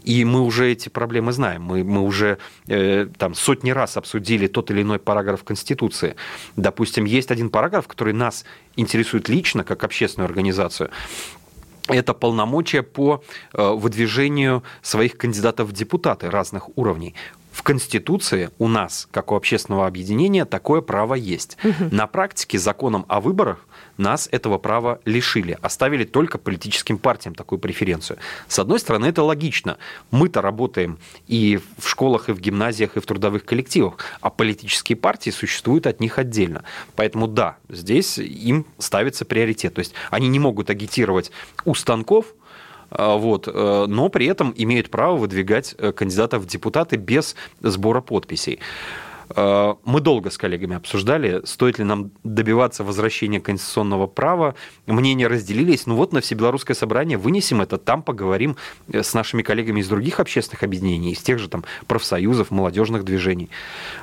И 0.03 0.25
мы 0.25 0.41
уже 0.41 0.73
эти 0.73 0.88
проблемы 0.88 1.33
знаем. 1.33 1.62
Мы, 1.62 1.85
мы 1.85 2.00
уже 2.00 2.38
там 2.67 3.35
сотни 3.35 3.71
раз 3.71 3.99
обсудили 3.99 4.47
тот 4.47 4.71
или 4.71 4.74
иной 4.83 4.99
параграф 4.99 5.45
Конституции. 5.45 6.16
Допустим, 6.57 7.04
есть 7.04 7.31
один 7.31 7.50
параграф, 7.50 7.88
который 7.88 8.12
нас 8.12 8.45
интересует 8.76 9.28
лично, 9.28 9.64
как 9.64 9.85
общественную 9.85 10.26
организацию, 10.26 10.90
это 11.88 12.14
полномочия 12.14 12.83
по 12.83 13.23
э, 13.52 13.71
выдвижению 13.73 14.62
своих 14.83 15.19
кандидатов 15.19 15.69
в 15.69 15.73
депутаты 15.73 16.31
разных 16.31 16.71
уровней. 16.76 17.14
В 17.52 17.62
Конституции 17.62 18.50
у 18.59 18.69
нас, 18.69 19.07
как 19.11 19.31
у 19.31 19.37
общественного 19.37 19.87
объединения, 19.87 20.45
такое 20.45 20.81
право 20.81 21.14
есть. 21.14 21.57
Угу. 21.62 21.95
На 21.95 22.07
практике 22.07 22.59
законом 22.59 23.04
о 23.09 23.21
выборах 23.21 23.66
нас 23.97 24.29
этого 24.33 24.59
права 24.59 25.01
лишили, 25.05 25.59
оставили 25.63 26.05
только 26.05 26.39
политическим 26.39 26.99
партиям 26.99 27.35
такую 27.35 27.59
преференцию. 27.59 28.19
С 28.49 28.59
одной 28.59 28.79
стороны, 28.79 29.07
это 29.07 29.23
логично. 29.23 29.79
Мы-то 30.11 30.41
работаем 30.41 30.99
и 31.27 31.61
в 31.79 31.89
школах, 31.89 32.29
и 32.29 32.33
в 32.33 32.41
гимназиях, 32.41 32.97
и 32.97 33.01
в 33.01 33.07
трудовых 33.07 33.45
коллективах, 33.45 33.97
а 34.21 34.31
политические 34.31 34.97
партии 34.97 35.31
существуют 35.31 35.87
от 35.87 36.01
них 36.01 36.19
отдельно. 36.19 36.65
Поэтому 36.97 37.29
да, 37.29 37.57
здесь 37.69 38.19
им 38.19 38.67
ставится 38.79 39.25
приоритет. 39.25 39.75
То 39.75 39.81
есть 39.81 39.95
они 40.11 40.29
не 40.29 40.39
могут 40.39 40.71
агитировать 40.71 41.31
у 41.65 41.75
станков, 41.75 42.27
а, 42.91 43.17
вот, 43.17 43.49
э, 43.49 43.85
но 43.89 44.09
при 44.09 44.27
этом 44.27 44.55
имеют 44.57 44.91
право 44.91 45.17
выдвигать 45.17 45.75
э, 45.79 45.93
кандидатов 45.93 46.43
в 46.43 46.47
депутаты 46.47 46.97
без 46.97 47.35
сбора 47.61 48.01
подписей. 48.01 48.61
Э, 49.31 49.75
мы 49.85 50.00
долго 50.00 50.31
с 50.31 50.38
коллегами 50.38 50.76
обсуждали, 50.76 51.43
стоит 51.45 51.78
ли 51.78 51.85
нам 51.85 52.11
добиваться 52.23 52.85
возвращения 52.85 53.40
конституционного 53.40 54.07
права. 54.07 54.54
Мнения 54.87 55.26
разделились. 55.26 55.87
Ну 55.87 55.97
вот 55.97 56.12
на 56.12 56.21
Всебелорусское 56.21 56.75
собрание 56.75 57.19
вынесем 57.19 57.61
это, 57.61 57.78
там 57.78 58.02
поговорим 58.02 58.57
э, 58.93 59.02
с 59.02 59.14
нашими 59.14 59.43
коллегами 59.43 59.81
из 59.81 59.88
других 59.88 60.21
общественных 60.21 60.62
объединений, 60.62 61.12
из 61.12 61.21
тех 61.21 61.38
же 61.38 61.49
там 61.49 61.64
профсоюзов, 61.87 62.50
молодежных 62.50 63.04
движений. 63.04 63.50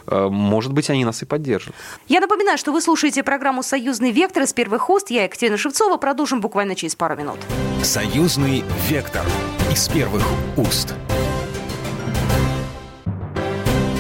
Э, 0.08 0.28
может 0.30 0.74
быть, 0.74 0.90
они 0.90 1.06
нас 1.06 1.22
и 1.22 1.26
поддержат. 1.26 1.74
Я 2.08 2.20
напоминаю, 2.20 2.58
что 2.58 2.72
вы 2.72 2.82
слушаете 2.82 3.24
программу 3.24 3.64
«Союзный 3.64 4.12
вектор» 4.12 4.48
с 4.48 4.54
первых 4.54 4.82
хост. 4.82 5.12
Я 5.12 5.24
Екатерина 5.26 5.58
Шевцова. 5.58 5.98
Продолжим 5.98 6.42
буквально 6.42 6.76
через 6.76 6.96
пару 6.96 7.16
минут. 7.16 7.38
«Союзный 7.84 8.64
вектор» 8.90 9.26
из 9.72 9.88
первых 9.88 10.24
уст. 10.58 10.94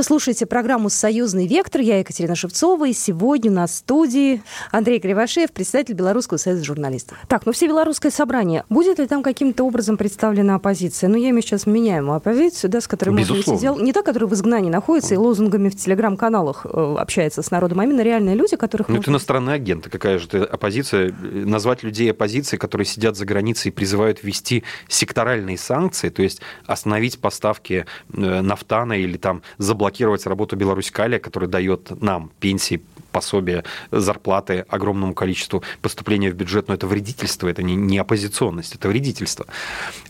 Вы 0.00 0.04
слушаете 0.04 0.46
программу 0.46 0.88
«Союзный 0.88 1.46
вектор». 1.46 1.82
Я 1.82 1.98
Екатерина 1.98 2.34
Шевцова. 2.34 2.88
И 2.88 2.94
сегодня 2.94 3.50
на 3.50 3.66
студии 3.66 4.42
Андрей 4.70 4.98
Кривошеев, 4.98 5.52
председатель 5.52 5.92
Белорусского 5.92 6.38
союза 6.38 6.64
журналистов. 6.64 7.18
Так, 7.28 7.44
ну 7.44 7.52
все 7.52 7.66
белорусское 7.68 8.10
собрание. 8.10 8.64
Будет 8.70 8.98
ли 8.98 9.06
там 9.06 9.22
каким-то 9.22 9.62
образом 9.62 9.98
представлена 9.98 10.54
оппозиция? 10.54 11.10
Ну, 11.10 11.18
я 11.18 11.28
имею 11.28 11.42
сейчас 11.42 11.66
меняемую 11.66 12.16
оппозицию, 12.16 12.70
да, 12.70 12.80
с 12.80 12.88
которой 12.88 13.10
можно 13.10 13.42
сидел. 13.42 13.78
Не 13.78 13.92
та, 13.92 14.02
которая 14.02 14.26
в 14.26 14.32
изгнании 14.32 14.70
находится 14.70 15.12
и 15.12 15.18
лозунгами 15.18 15.68
в 15.68 15.76
телеграм-каналах 15.76 16.64
э, 16.64 16.94
общается 16.96 17.42
с 17.42 17.50
народом, 17.50 17.80
а 17.80 17.84
именно 17.84 18.00
реальные 18.00 18.36
люди, 18.36 18.56
которых... 18.56 18.88
Ну, 18.88 19.00
это 19.00 19.10
иностранные 19.10 19.56
агенты. 19.56 19.90
Какая 19.90 20.18
же 20.18 20.28
это 20.28 20.46
оппозиция? 20.46 21.14
Назвать 21.20 21.82
людей 21.82 22.10
оппозицией, 22.10 22.58
которые 22.58 22.86
сидят 22.86 23.18
за 23.18 23.26
границей 23.26 23.68
и 23.68 23.70
призывают 23.70 24.22
ввести 24.22 24.64
секторальные 24.88 25.58
санкции, 25.58 26.08
то 26.08 26.22
есть 26.22 26.40
остановить 26.64 27.18
поставки 27.20 27.84
э, 28.14 28.40
нафтана 28.40 28.94
или 28.94 29.18
там 29.18 29.42
заблокировать 29.58 29.89
блокировать 29.90 30.24
работу 30.26 30.54
Беларусь-Калия, 30.54 31.18
который 31.18 31.48
дает 31.48 31.90
нам 32.00 32.30
пенсии, 32.38 32.80
пособия, 33.10 33.64
зарплаты 33.90 34.64
огромному 34.68 35.14
количеству 35.14 35.64
поступления 35.82 36.30
в 36.30 36.34
бюджет, 36.34 36.68
но 36.68 36.74
это 36.74 36.86
вредительство, 36.86 37.48
это 37.48 37.64
не, 37.64 37.74
не 37.74 37.98
оппозиционность, 37.98 38.76
это 38.76 38.88
вредительство. 38.88 39.46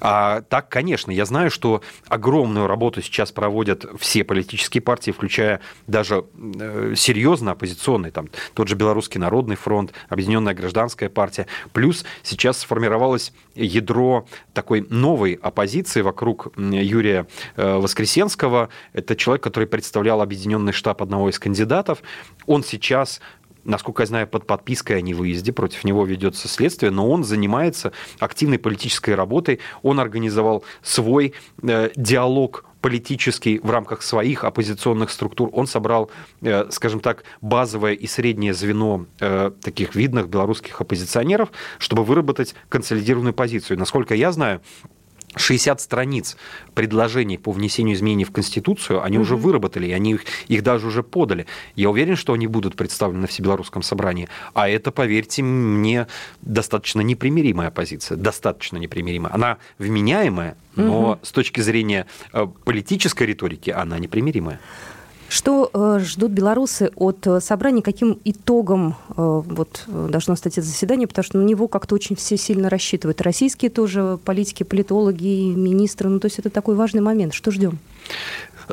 А 0.00 0.42
так, 0.42 0.68
конечно, 0.68 1.10
я 1.10 1.24
знаю, 1.24 1.50
что 1.50 1.80
огромную 2.08 2.66
работу 2.66 3.00
сейчас 3.00 3.32
проводят 3.32 3.86
все 3.98 4.22
политические 4.22 4.82
партии, 4.82 5.12
включая 5.12 5.60
даже 5.86 6.24
э, 6.36 6.92
серьезно 6.94 7.52
оппозиционные, 7.52 8.12
там 8.12 8.28
тот 8.52 8.68
же 8.68 8.76
Белорусский 8.76 9.18
народный 9.18 9.56
фронт, 9.56 9.92
Объединенная 10.10 10.52
гражданская 10.52 11.08
партия. 11.08 11.46
Плюс 11.72 12.04
сейчас 12.22 12.58
сформировалось 12.58 13.32
ядро 13.64 14.26
такой 14.52 14.86
новой 14.88 15.34
оппозиции 15.34 16.02
вокруг 16.02 16.48
Юрия 16.56 17.26
э, 17.56 17.76
Воскресенского. 17.76 18.68
Это 18.92 19.16
человек, 19.16 19.42
который 19.42 19.66
представлял 19.66 20.20
объединенный 20.20 20.72
штаб 20.72 21.02
одного 21.02 21.30
из 21.30 21.38
кандидатов. 21.38 22.02
Он 22.46 22.62
сейчас 22.62 23.20
насколько 23.64 24.02
я 24.02 24.06
знаю, 24.06 24.26
под 24.26 24.46
подпиской 24.46 24.96
о 24.96 25.00
невыезде, 25.02 25.52
против 25.52 25.84
него 25.84 26.04
ведется 26.04 26.48
следствие, 26.48 26.90
но 26.90 27.10
он 27.10 27.24
занимается 27.24 27.92
активной 28.18 28.58
политической 28.58 29.14
работой, 29.14 29.60
он 29.82 30.00
организовал 30.00 30.64
свой 30.82 31.34
э, 31.62 31.90
диалог 31.94 32.64
политический 32.80 33.58
в 33.58 33.70
рамках 33.70 34.02
своих 34.02 34.44
оппозиционных 34.44 35.10
структур. 35.10 35.50
Он 35.52 35.66
собрал, 35.66 36.10
э, 36.40 36.70
скажем 36.70 37.00
так, 37.00 37.24
базовое 37.40 37.92
и 37.92 38.06
среднее 38.06 38.54
звено 38.54 39.06
э, 39.20 39.50
таких 39.62 39.94
видных 39.94 40.28
белорусских 40.28 40.80
оппозиционеров, 40.80 41.50
чтобы 41.78 42.04
выработать 42.04 42.54
консолидированную 42.68 43.34
позицию. 43.34 43.78
Насколько 43.78 44.14
я 44.14 44.32
знаю, 44.32 44.60
60 45.36 45.80
страниц 45.80 46.36
предложений 46.74 47.38
по 47.38 47.52
внесению 47.52 47.94
изменений 47.94 48.24
в 48.24 48.32
Конституцию 48.32 49.02
они 49.02 49.16
mm 49.16 49.20
уже 49.20 49.36
выработали, 49.36 49.86
и 49.86 49.92
они 49.92 50.12
их, 50.12 50.24
их 50.48 50.62
даже 50.62 50.86
уже 50.86 51.02
подали. 51.02 51.46
Я 51.76 51.90
уверен, 51.90 52.16
что 52.16 52.32
они 52.32 52.46
будут 52.46 52.74
представлены 52.74 53.26
в 53.26 53.30
Всебелорусском 53.30 53.82
собрании. 53.82 54.28
А 54.54 54.68
это, 54.68 54.90
поверьте 54.90 55.42
мне, 55.42 56.06
достаточно 56.42 57.02
непримиримая 57.02 57.70
позиция. 57.70 58.16
Достаточно 58.16 58.78
непримиримая. 58.78 59.32
Она 59.32 59.58
вменяемая, 59.78 60.56
но 60.76 61.14
mm 61.14 61.26
с 61.26 61.32
точки 61.32 61.60
зрения 61.60 62.06
э, 62.32 62.46
политической 62.64 63.24
риторики 63.24 63.70
она 63.70 63.98
непримиримая. 63.98 64.58
Что 65.30 65.70
э, 65.72 66.00
ждут 66.02 66.32
белорусы 66.32 66.90
от 66.96 67.24
э, 67.24 67.40
собрания? 67.40 67.82
Каким 67.82 68.18
итогом 68.24 68.96
э, 69.10 69.12
вот, 69.16 69.84
должно 69.86 70.34
стать 70.34 70.58
это 70.58 70.66
заседание? 70.66 71.06
Потому 71.06 71.22
что 71.22 71.38
на 71.38 71.44
него 71.44 71.68
как-то 71.68 71.94
очень 71.94 72.16
все 72.16 72.36
сильно 72.36 72.68
рассчитывают. 72.68 73.20
Российские 73.20 73.70
тоже 73.70 74.18
политики, 74.24 74.64
политологи, 74.64 75.54
министры. 75.54 76.08
Ну, 76.08 76.18
то 76.18 76.26
есть 76.26 76.40
это 76.40 76.50
такой 76.50 76.74
важный 76.74 77.00
момент. 77.00 77.32
Что 77.32 77.52
ждем? 77.52 77.78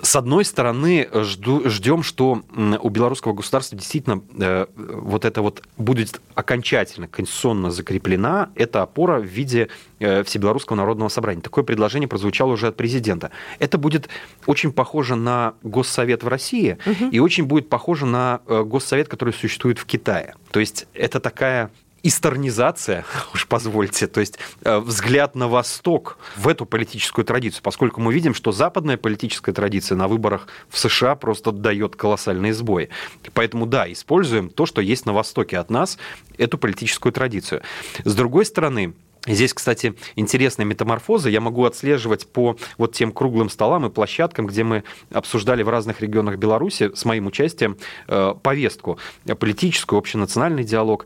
С 0.01 0.15
одной 0.15 0.45
стороны, 0.45 1.07
жду, 1.13 1.69
ждем, 1.69 2.03
что 2.03 2.43
у 2.81 2.89
белорусского 2.89 3.33
государства 3.33 3.77
действительно 3.77 4.21
э, 4.39 4.65
вот 4.75 5.25
это 5.25 5.41
вот 5.41 5.63
будет 5.77 6.21
окончательно 6.35 7.07
конституционно 7.07 7.71
закреплена 7.71 8.49
эта 8.55 8.81
опора 8.81 9.19
в 9.19 9.25
виде 9.25 9.69
э, 9.99 10.23
Всебелорусского 10.23 10.75
народного 10.75 11.09
собрания. 11.09 11.41
Такое 11.41 11.63
предложение 11.63 12.07
прозвучало 12.07 12.53
уже 12.53 12.67
от 12.67 12.75
президента. 12.75 13.31
Это 13.59 13.77
будет 13.77 14.09
очень 14.45 14.71
похоже 14.71 15.15
на 15.15 15.53
Госсовет 15.63 16.23
в 16.23 16.27
России 16.27 16.77
угу. 16.85 17.09
и 17.11 17.19
очень 17.19 17.45
будет 17.45 17.69
похоже 17.69 18.05
на 18.05 18.41
э, 18.47 18.63
Госсовет, 18.63 19.07
который 19.07 19.33
существует 19.33 19.79
в 19.79 19.85
Китае. 19.85 20.35
То 20.51 20.59
есть 20.59 20.87
это 20.93 21.19
такая 21.19 21.71
исторнизация, 22.03 23.05
уж 23.33 23.47
позвольте, 23.47 24.07
то 24.07 24.19
есть 24.19 24.39
э, 24.63 24.79
взгляд 24.79 25.35
на 25.35 25.47
Восток 25.47 26.17
в 26.35 26.47
эту 26.47 26.65
политическую 26.65 27.25
традицию, 27.25 27.61
поскольку 27.63 28.01
мы 28.01 28.13
видим, 28.13 28.33
что 28.33 28.51
западная 28.51 28.97
политическая 28.97 29.53
традиция 29.53 29.95
на 29.95 30.07
выборах 30.07 30.47
в 30.69 30.77
США 30.77 31.15
просто 31.15 31.51
дает 31.51 31.95
колоссальные 31.95 32.53
сбои. 32.53 32.89
Поэтому 33.33 33.65
да, 33.65 33.91
используем 33.91 34.49
то, 34.49 34.65
что 34.65 34.81
есть 34.81 35.05
на 35.05 35.13
Востоке 35.13 35.57
от 35.57 35.69
нас, 35.69 35.97
эту 36.37 36.57
политическую 36.57 37.11
традицию. 37.11 37.61
С 38.03 38.15
другой 38.15 38.45
стороны, 38.45 38.93
Здесь, 39.27 39.53
кстати, 39.53 39.93
интересная 40.15 40.65
метаморфоза. 40.65 41.29
Я 41.29 41.41
могу 41.41 41.65
отслеживать 41.65 42.27
по 42.31 42.55
вот 42.77 42.93
тем 42.93 43.11
круглым 43.11 43.49
столам 43.49 43.85
и 43.85 43.89
площадкам, 43.89 44.47
где 44.47 44.63
мы 44.63 44.83
обсуждали 45.11 45.63
в 45.63 45.69
разных 45.69 45.99
регионах 45.99 46.37
Беларуси 46.37 46.91
с 46.95 47.03
моим 47.03 47.27
участием 47.27 47.77
э, 48.07 48.33
повестку 48.41 48.97
политическую, 49.37 49.99
общенациональный 49.99 50.63
диалог. 50.63 51.05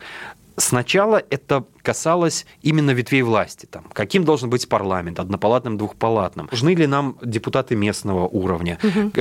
Сначала 0.57 1.23
это 1.29 1.65
касалось 1.81 2.45
именно 2.61 2.91
ветвей 2.91 3.21
власти. 3.21 3.65
Там, 3.65 3.85
каким 3.93 4.23
должен 4.25 4.49
быть 4.49 4.67
парламент, 4.67 5.19
однопалатным, 5.19 5.77
двухпалатным? 5.77 6.47
Нужны 6.51 6.75
ли 6.75 6.87
нам 6.87 7.17
депутаты 7.21 7.75
местного 7.75 8.27
уровня? 8.27 8.77
Угу. 8.83 9.11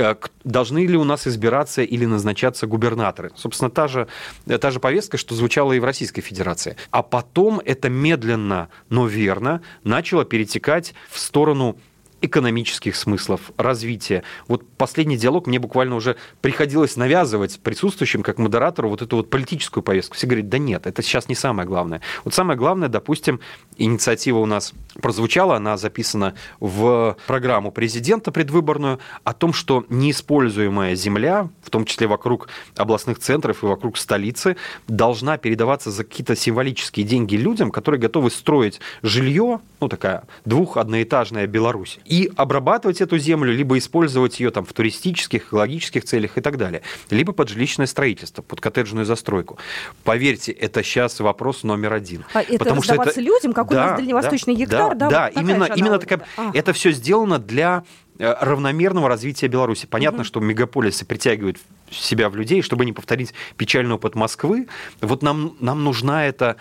Должны 0.43 0.85
ли 0.85 0.97
у 0.97 1.03
нас 1.03 1.27
избираться 1.27 1.81
или 1.81 2.05
назначаться 2.05 2.67
губернаторы? 2.67 3.31
Собственно, 3.35 3.69
та 3.69 3.87
же, 3.87 4.07
та 4.45 4.71
же 4.71 4.79
повестка, 4.79 5.17
что 5.17 5.35
звучала 5.35 5.73
и 5.73 5.79
в 5.79 5.85
Российской 5.85 6.21
Федерации. 6.21 6.75
А 6.91 7.01
потом 7.01 7.61
это 7.63 7.89
медленно, 7.89 8.69
но 8.89 9.07
верно 9.07 9.61
начало 9.83 10.25
перетекать 10.25 10.93
в 11.09 11.19
сторону 11.19 11.77
экономических 12.21 12.95
смыслов, 12.95 13.51
развития. 13.57 14.23
Вот 14.47 14.67
последний 14.77 15.17
диалог 15.17 15.47
мне 15.47 15.59
буквально 15.59 15.95
уже 15.95 16.15
приходилось 16.41 16.95
навязывать 16.95 17.59
присутствующим, 17.59 18.23
как 18.23 18.37
модератору, 18.37 18.89
вот 18.89 19.01
эту 19.01 19.17
вот 19.17 19.29
политическую 19.29 19.83
повестку. 19.83 20.15
Все 20.15 20.27
говорят, 20.27 20.49
да 20.49 20.57
нет, 20.57 20.87
это 20.87 21.01
сейчас 21.01 21.27
не 21.29 21.35
самое 21.35 21.67
главное. 21.67 22.01
Вот 22.23 22.33
самое 22.33 22.57
главное, 22.57 22.89
допустим, 22.89 23.39
инициатива 23.77 24.37
у 24.39 24.45
нас 24.45 24.73
прозвучала, 25.01 25.55
она 25.55 25.77
записана 25.77 26.35
в 26.59 27.17
программу 27.27 27.71
президента 27.71 28.31
предвыборную, 28.31 28.99
о 29.23 29.33
том, 29.33 29.53
что 29.53 29.85
неиспользуемая 29.89 30.95
земля, 30.95 31.49
в 31.63 31.69
том 31.69 31.85
числе 31.85 32.07
вокруг 32.07 32.49
областных 32.75 33.19
центров 33.19 33.63
и 33.63 33.65
вокруг 33.65 33.97
столицы, 33.97 34.57
должна 34.87 35.37
передаваться 35.37 35.91
за 35.91 36.03
какие-то 36.03 36.35
символические 36.35 37.05
деньги 37.05 37.35
людям, 37.35 37.71
которые 37.71 37.99
готовы 37.99 38.29
строить 38.29 38.79
жилье, 39.01 39.59
ну 39.79 39.87
такая 39.87 40.23
двух-одноэтажная 40.45 41.47
Беларусь, 41.47 41.99
и 42.11 42.29
обрабатывать 42.35 42.99
эту 42.99 43.17
землю, 43.17 43.53
либо 43.53 43.77
использовать 43.77 44.41
ее 44.41 44.51
там 44.51 44.65
в 44.65 44.73
туристических, 44.73 45.47
экологических 45.47 46.03
целях 46.03 46.37
и 46.37 46.41
так 46.41 46.57
далее, 46.57 46.81
либо 47.09 47.31
под 47.31 47.47
жилищное 47.47 47.87
строительство, 47.87 48.41
под 48.41 48.59
коттеджную 48.59 49.05
застройку. 49.05 49.57
Поверьте, 50.03 50.51
это 50.51 50.83
сейчас 50.83 51.21
вопрос 51.21 51.63
номер 51.63 51.93
один. 51.93 52.25
А 52.33 52.41
это 52.41 52.57
потому 52.57 52.81
что 52.81 52.95
это 52.95 53.21
людям, 53.21 53.53
какой 53.53 53.77
да, 53.77 53.83
у 53.83 53.87
нас 53.87 53.99
дальневосточный 53.99 54.55
да, 54.55 54.59
гектар, 54.59 54.95
да? 54.95 54.95
Да, 54.95 55.09
да 55.09 55.31
вот 55.33 55.41
именно, 55.41 55.63
именно 55.73 55.99
такая. 55.99 56.21
А. 56.35 56.51
Это 56.53 56.73
все 56.73 56.91
сделано 56.91 57.39
для 57.39 57.85
э, 58.19 58.35
равномерного 58.41 59.07
развития 59.07 59.47
Беларуси. 59.47 59.87
Понятно, 59.89 60.19
угу. 60.19 60.25
что 60.25 60.41
мегаполисы 60.41 61.05
притягивают 61.05 61.59
себя 61.89 62.27
в 62.27 62.35
людей, 62.35 62.61
чтобы 62.61 62.83
не 62.83 62.91
повторить 62.91 63.33
печальный 63.55 63.95
опыт 63.95 64.15
Москвы. 64.15 64.67
Вот 64.99 65.23
нам, 65.23 65.55
нам 65.61 65.85
нужна 65.85 66.25
эта 66.25 66.57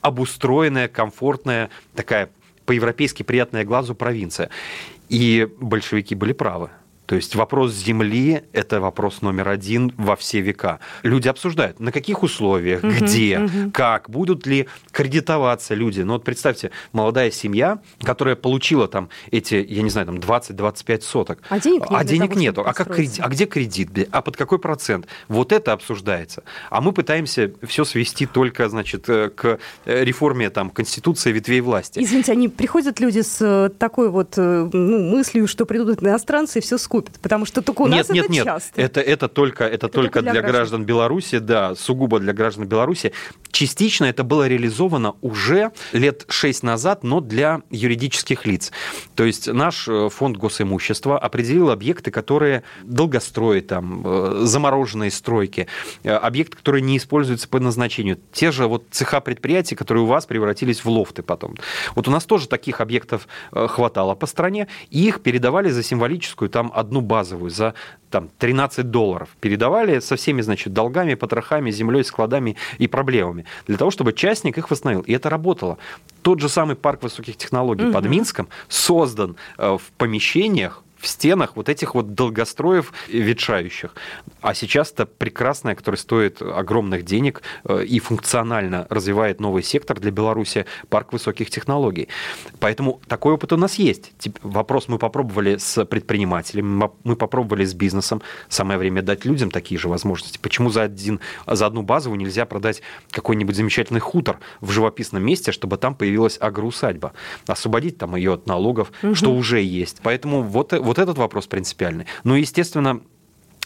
обустроенная, 0.00 0.86
комфортная 0.86 1.70
такая 1.96 2.30
по-европейски 2.66 3.22
приятная 3.22 3.64
глазу 3.64 3.94
провинция. 3.94 4.50
И 5.08 5.48
большевики 5.60 6.14
были 6.14 6.32
правы. 6.32 6.70
То 7.12 7.16
есть 7.16 7.34
вопрос 7.34 7.74
земли– 7.74 8.42
это 8.54 8.80
вопрос 8.80 9.20
номер 9.20 9.50
один 9.50 9.92
во 9.98 10.16
все 10.16 10.40
века. 10.40 10.80
Люди 11.02 11.28
обсуждают, 11.28 11.78
на 11.78 11.92
каких 11.92 12.22
условиях, 12.22 12.82
угу, 12.82 12.90
где, 12.90 13.38
угу. 13.38 13.70
как, 13.70 14.08
будут 14.08 14.46
ли 14.46 14.66
кредитоваться 14.92 15.74
люди. 15.74 16.00
Ну 16.00 16.14
вот 16.14 16.24
представьте, 16.24 16.70
молодая 16.94 17.30
семья, 17.30 17.80
которая 18.02 18.34
получила 18.34 18.88
там 18.88 19.10
эти, 19.30 19.56
я 19.56 19.82
не 19.82 19.90
знаю, 19.90 20.06
там 20.06 20.16
20-25 20.16 21.02
соток. 21.02 21.42
А 21.50 21.60
денег, 21.60 21.82
а 21.86 22.02
денег 22.02 22.34
нету. 22.34 22.62
А, 22.62 22.72
как 22.72 22.94
кредит, 22.94 23.20
а 23.22 23.28
где 23.28 23.44
кредит? 23.44 23.90
А 24.10 24.22
под 24.22 24.38
какой 24.38 24.58
процент? 24.58 25.06
Вот 25.28 25.52
это 25.52 25.74
обсуждается. 25.74 26.44
А 26.70 26.80
мы 26.80 26.92
пытаемся 26.92 27.52
все 27.64 27.84
свести 27.84 28.24
только, 28.24 28.70
значит, 28.70 29.06
э, 29.10 29.28
к 29.28 29.58
э, 29.84 30.04
реформе 30.04 30.48
там, 30.48 30.70
Конституции 30.70 31.30
ветвей 31.30 31.60
власти. 31.60 32.02
Извините, 32.02 32.32
они 32.32 32.48
приходят 32.48 33.00
люди 33.00 33.20
с 33.20 33.36
э, 33.42 33.68
такой 33.68 34.08
вот 34.08 34.38
ну, 34.38 35.10
мыслью, 35.10 35.46
что 35.46 35.66
придут 35.66 36.02
иностранцы 36.02 36.60
и 36.60 36.62
все 36.62 36.78
скупят 36.78 37.01
купят, 37.02 37.20
потому 37.20 37.44
что 37.46 37.62
только 37.62 37.82
у 37.82 37.88
нет, 37.88 37.98
нас 37.98 38.08
нет, 38.10 38.24
это 38.24 38.32
нет. 38.32 38.44
часто. 38.44 38.80
Это, 38.80 39.00
это 39.00 39.28
только, 39.28 39.64
это, 39.64 39.86
это 39.86 39.88
только 39.88 40.22
для, 40.22 40.32
для 40.32 40.40
граждан. 40.40 40.56
граждан 40.56 40.84
Беларуси, 40.84 41.38
да, 41.38 41.74
сугубо 41.74 42.18
для 42.18 42.32
граждан 42.32 42.66
Беларуси. 42.66 43.12
Частично 43.50 44.06
это 44.06 44.24
было 44.24 44.46
реализовано 44.48 45.14
уже 45.20 45.72
лет 45.92 46.24
шесть 46.28 46.62
назад, 46.62 47.04
но 47.04 47.20
для 47.20 47.62
юридических 47.70 48.46
лиц. 48.46 48.72
То 49.14 49.24
есть 49.24 49.52
наш 49.52 49.88
э, 49.88 50.08
фонд 50.10 50.36
госимущества 50.36 51.18
определил 51.18 51.70
объекты, 51.70 52.10
которые 52.10 52.62
долгострои, 52.84 53.60
там, 53.60 54.02
э, 54.04 54.40
замороженные 54.44 55.10
стройки, 55.10 55.66
э, 56.02 56.10
объекты, 56.10 56.56
которые 56.56 56.82
не 56.82 56.96
используются 56.96 57.48
по 57.48 57.60
назначению. 57.60 58.18
Те 58.32 58.52
же 58.52 58.66
вот 58.66 58.84
цеха 58.90 59.20
предприятий, 59.20 59.74
которые 59.74 60.04
у 60.04 60.06
вас 60.06 60.26
превратились 60.26 60.84
в 60.84 60.88
лофты 60.88 61.22
потом. 61.22 61.56
Вот 61.94 62.08
у 62.08 62.10
нас 62.10 62.24
тоже 62.24 62.48
таких 62.48 62.80
объектов 62.80 63.26
хватало 63.52 64.14
по 64.14 64.26
стране, 64.26 64.68
и 64.90 65.06
их 65.06 65.20
передавали 65.22 65.70
за 65.70 65.82
символическую 65.82 66.48
там 66.48 66.70
одну 66.74 66.91
базовую 67.00 67.50
за 67.50 67.74
там, 68.10 68.28
13 68.38 68.90
долларов. 68.90 69.28
Передавали 69.40 70.00
со 70.00 70.16
всеми, 70.16 70.42
значит, 70.42 70.72
долгами, 70.72 71.14
потрохами, 71.14 71.70
землей, 71.70 72.04
складами 72.04 72.56
и 72.78 72.86
проблемами. 72.86 73.44
Для 73.66 73.76
того, 73.76 73.90
чтобы 73.90 74.12
частник 74.12 74.58
их 74.58 74.70
восстановил. 74.70 75.02
И 75.02 75.12
это 75.12 75.30
работало. 75.30 75.78
Тот 76.22 76.40
же 76.40 76.48
самый 76.48 76.76
парк 76.76 77.02
высоких 77.02 77.36
технологий 77.36 77.84
угу. 77.84 77.92
под 77.94 78.06
Минском 78.06 78.48
создан 78.68 79.36
э, 79.58 79.78
в 79.78 79.92
помещениях, 79.96 80.82
в 81.02 81.08
стенах 81.08 81.56
вот 81.56 81.68
этих 81.68 81.94
вот 81.94 82.14
долгостроев 82.14 82.92
ветшающих. 83.08 83.94
А 84.40 84.54
сейчас 84.54 84.92
это 84.92 85.04
прекрасное, 85.04 85.74
которое 85.74 85.98
стоит 85.98 86.40
огромных 86.40 87.04
денег 87.04 87.42
э, 87.64 87.84
и 87.84 87.98
функционально 87.98 88.86
развивает 88.88 89.40
новый 89.40 89.64
сектор 89.64 89.98
для 89.98 90.12
Беларуси, 90.12 90.64
парк 90.88 91.12
высоких 91.12 91.50
технологий. 91.50 92.08
Поэтому 92.60 93.00
такой 93.08 93.34
опыт 93.34 93.52
у 93.52 93.56
нас 93.56 93.74
есть. 93.74 94.12
Вопрос 94.42 94.86
мы 94.86 94.98
попробовали 94.98 95.56
с 95.56 95.84
предпринимателями, 95.84 96.88
мы 97.02 97.16
попробовали 97.16 97.64
с 97.64 97.74
бизнесом. 97.74 98.22
Самое 98.48 98.78
время 98.78 99.02
дать 99.02 99.24
людям 99.24 99.50
такие 99.50 99.80
же 99.80 99.88
возможности. 99.88 100.38
Почему 100.38 100.70
за, 100.70 100.82
один, 100.82 101.18
за 101.46 101.66
одну 101.66 101.82
базовую 101.82 102.20
нельзя 102.20 102.46
продать 102.46 102.80
какой-нибудь 103.10 103.56
замечательный 103.56 104.00
хутор 104.00 104.38
в 104.60 104.70
живописном 104.70 105.24
месте, 105.24 105.50
чтобы 105.50 105.78
там 105.78 105.96
появилась 105.96 106.38
агроусадьба? 106.40 107.12
Освободить 107.48 107.98
там 107.98 108.14
ее 108.14 108.34
от 108.34 108.46
налогов, 108.46 108.92
угу. 109.02 109.16
что 109.16 109.34
уже 109.34 109.60
есть. 109.60 109.98
Поэтому 110.04 110.42
вот, 110.42 110.72
вот 110.72 110.91
вот 110.92 110.98
этот 110.98 111.16
вопрос 111.16 111.46
принципиальный. 111.46 112.04
Но, 112.22 112.36
естественно, 112.36 113.00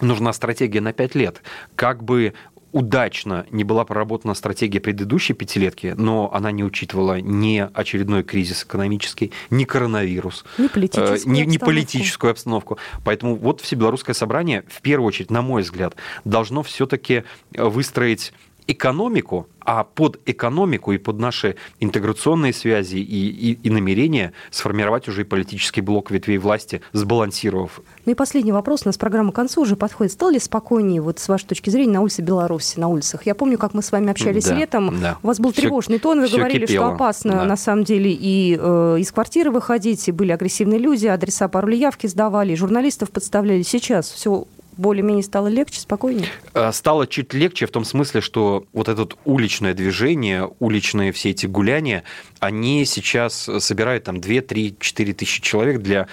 нужна 0.01 0.33
стратегия 0.33 0.81
на 0.81 0.93
5 0.93 1.17
лет. 1.17 1.43
Как 1.75 2.05
бы 2.05 2.35
удачно 2.71 3.47
не 3.51 3.65
была 3.65 3.85
проработана 3.85 4.35
стратегия 4.35 4.81
предыдущей 4.81 5.33
пятилетки, 5.33 5.95
но 5.97 6.31
она 6.33 6.53
не 6.53 6.63
учитывала 6.63 7.21
ни 7.21 7.69
очередной 7.75 8.23
кризис 8.23 8.63
экономический, 8.63 9.33
ни 9.51 9.65
коронавирус, 9.65 10.45
ни 10.57 10.69
политическую, 10.69 11.17
э, 11.17 11.23
ни, 11.25 11.43
ни 11.43 11.59
политическую 11.59 12.31
обстановку. 12.31 12.79
Поэтому 13.03 13.35
вот 13.35 13.61
Всебелорусское 13.61 14.15
собрание, 14.15 14.63
в 14.69 14.81
первую 14.83 15.09
очередь, 15.09 15.31
на 15.31 15.43
мой 15.43 15.63
взгляд, 15.63 15.97
должно 16.25 16.63
все-таки 16.63 17.25
выстроить 17.57 18.33
экономику, 18.67 19.49
а 19.61 19.85
под 19.85 20.21
экономику 20.27 20.93
и 20.93 20.99
под 20.99 21.19
наши 21.19 21.57
интеграционные 21.81 22.53
связи 22.53 22.99
и, 22.99 23.29
и, 23.29 23.59
и 23.63 23.71
намерения 23.71 24.33
сформировать 24.51 25.09
уже 25.09 25.23
и 25.23 25.25
политический 25.25 25.81
блок 25.81 26.11
ветвей 26.11 26.39
власти, 26.39 26.83
сбалансировав. 26.93 27.81
Ну 28.05 28.13
и 28.13 28.15
последний 28.15 28.53
вопрос. 28.53 28.83
У 28.85 28.89
нас 28.89 28.97
программа 28.97 29.33
к 29.33 29.35
концу 29.35 29.63
уже 29.63 29.77
подходит. 29.77 30.13
Стало 30.13 30.31
ли 30.31 30.39
спокойнее, 30.39 31.01
вот 31.01 31.19
с 31.19 31.29
вашей 31.29 31.47
точки 31.47 31.71
зрения, 31.71 31.95
на 31.95 32.03
улице 32.03 32.23
Беларуси, 32.23 32.79
на 32.79 32.89
улицах? 32.89 33.27
Я 33.27 33.35
помню, 33.35 33.59
как 33.59 33.75
мы 33.75 33.83
с 33.83 33.91
вами 33.91 34.11
общались 34.11 34.45
да, 34.45 34.55
летом. 34.55 35.01
Да. 35.01 35.19
У 35.23 35.27
вас 35.27 35.41
был 35.41 35.53
тревожный 35.53 35.99
тон, 35.99 36.21
вы 36.21 36.29
говорили, 36.29 36.67
кипело. 36.67 36.87
что 36.87 36.95
опасно 36.95 37.33
да. 37.33 37.45
на 37.45 37.57
самом 37.57 37.85
деле 37.85 38.13
и 38.13 38.57
э, 38.61 38.97
из 39.01 39.11
квартиры 39.11 39.51
выходить, 39.51 40.07
и 40.09 40.13
были 40.13 40.31
агрессивные 40.31 40.79
люди, 40.79 41.07
адреса 41.07 41.49
пароли 41.49 41.77
явки 41.77 42.07
сдавали, 42.07 42.55
журналистов 42.55 43.11
подставляли. 43.11 43.63
Сейчас 43.63 44.11
все 44.11 44.47
более-менее 44.77 45.23
стало 45.23 45.49
легче, 45.49 45.81
спокойнее? 45.81 46.29
Э, 46.55 46.73
стало 46.73 47.07
чуть 47.07 47.35
легче 47.35 47.67
в 47.67 47.71
том 47.71 47.85
смысле, 47.85 48.21
что 48.21 48.65
вот 48.73 48.89
это 48.89 49.09
уличное 49.25 49.75
движение, 49.75 50.51
уличные 50.59 51.13
все 51.13 51.31
эти 51.31 51.47
гуляния, 51.47 52.05
они 52.41 52.85
сейчас 52.85 53.49
собирают 53.59 54.05
там 54.05 54.21
2, 54.21 54.41
3, 54.41 54.77
4 54.79 55.13
тысячи 55.15 55.43
человек 55.43 55.81
для 55.81 56.09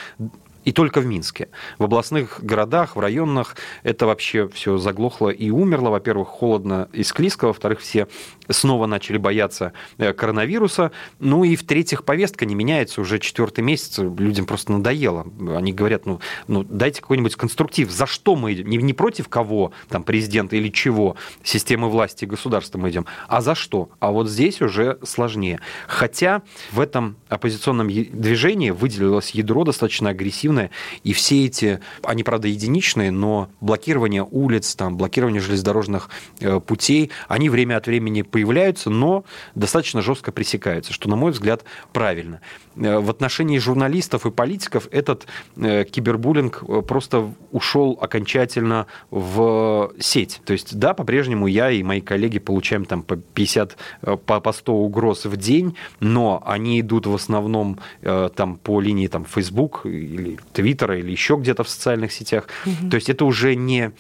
и 0.66 0.72
только 0.72 1.02
в 1.02 1.06
Минске. 1.06 1.50
В 1.78 1.84
областных 1.84 2.44
городах, 2.44 2.96
в 2.96 3.00
районах 3.00 3.56
это 3.84 4.06
вообще 4.06 4.48
все 4.50 4.78
заглохло 4.78 5.30
и 5.30 5.50
умерло. 5.50 5.90
Во-первых, 5.90 6.28
холодно 6.28 6.90
и 6.94 7.04
склизко. 7.04 7.48
Во-вторых, 7.48 7.80
все 7.80 8.08
снова 8.50 8.86
начали 8.86 9.18
бояться 9.18 9.74
э, 9.98 10.14
коронавируса. 10.14 10.92
Ну 11.20 11.44
и 11.44 11.56
в-третьих, 11.56 12.04
повестка 12.04 12.46
не 12.46 12.56
меняется 12.56 13.02
уже 13.02 13.20
четвертый 13.20 13.62
месяц. 13.62 14.00
Людям 14.00 14.46
просто 14.46 14.72
надоело. 14.72 15.26
Они 15.56 15.74
говорят, 15.74 16.06
ну, 16.06 16.20
ну 16.48 16.64
дайте 16.64 17.02
какой-нибудь 17.02 17.36
конструктив. 17.36 17.92
За 17.92 18.06
что 18.06 18.36
мы 18.36 18.54
идем? 18.54 18.68
Не, 18.68 18.78
не 18.78 18.94
против 18.94 19.30
кого, 19.30 19.72
там, 19.90 20.04
президента 20.04 20.56
или 20.56 20.70
чего, 20.70 21.16
системы 21.44 21.90
власти 21.90 22.26
и 22.26 22.28
государства 22.28 22.78
мы 22.78 22.90
идем, 22.90 23.06
а 23.28 23.42
за 23.42 23.56
что? 23.56 23.90
А 24.00 24.12
вот 24.12 24.30
здесь 24.30 24.62
уже 24.62 24.98
сложнее. 25.04 25.60
Хотя 25.88 26.42
в 26.72 26.80
этом 26.80 27.18
оппозиционном 27.30 27.88
движении 27.88 28.70
выделилось 28.70 29.32
ядро 29.32 29.64
достаточно 29.64 30.10
агрессивное 30.10 30.53
эффективны. 30.54 30.70
И 31.04 31.14
все 31.14 31.46
эти, 31.46 31.80
они, 32.04 32.24
правда, 32.24 32.48
единичные, 32.48 33.12
но 33.12 33.50
блокирование 33.62 34.24
улиц, 34.24 34.76
там, 34.76 34.98
блокирование 34.98 35.42
железнодорожных 35.42 36.10
э, 36.40 36.60
путей, 36.60 37.12
они 37.28 37.50
время 37.50 37.78
от 37.78 37.88
времени 37.88 38.22
появляются, 38.22 38.90
но 38.90 39.26
достаточно 39.56 40.02
жестко 40.02 40.32
пресекаются, 40.32 40.94
что, 40.94 41.10
на 41.10 41.16
мой 41.16 41.32
взгляд, 41.32 41.64
правильно. 41.92 42.42
Э, 42.76 43.00
в 43.00 43.10
отношении 43.10 43.58
журналистов 43.58 44.26
и 44.26 44.32
политиков 44.32 44.88
этот 44.92 45.26
э, 45.58 45.84
кибербуллинг 45.86 46.64
просто 46.88 47.34
ушел 47.52 47.98
окончательно 48.02 48.88
в 49.12 49.92
сеть. 50.00 50.42
То 50.46 50.54
есть, 50.54 50.78
да, 50.78 50.94
по-прежнему 50.94 51.48
я 51.48 51.72
и 51.72 51.84
мои 51.84 52.02
коллеги 52.02 52.40
получаем 52.40 52.86
там 52.86 53.04
по 53.04 53.16
50, 53.18 53.78
по, 54.26 54.40
по 54.40 54.54
100 54.54 54.74
угроз 54.74 55.26
в 55.26 55.38
день, 55.38 55.76
но 56.00 56.42
они 56.46 56.80
идут 56.80 57.08
в 57.08 57.14
основном 57.14 57.80
там 58.02 58.58
по 58.58 58.82
линии 58.82 59.08
там 59.08 59.26
Facebook 59.26 59.86
или 59.86 60.40
Твиттера 60.52 60.98
или 60.98 61.12
еще 61.12 61.38
где-то 61.38 61.64
в 61.64 61.70
социальных 61.70 62.12
сетях. 62.12 62.48
Угу. 62.66 62.90
То 62.90 62.96
есть 62.96 63.10
это 63.10 63.26
уже 63.26 63.56
не, 63.56 63.92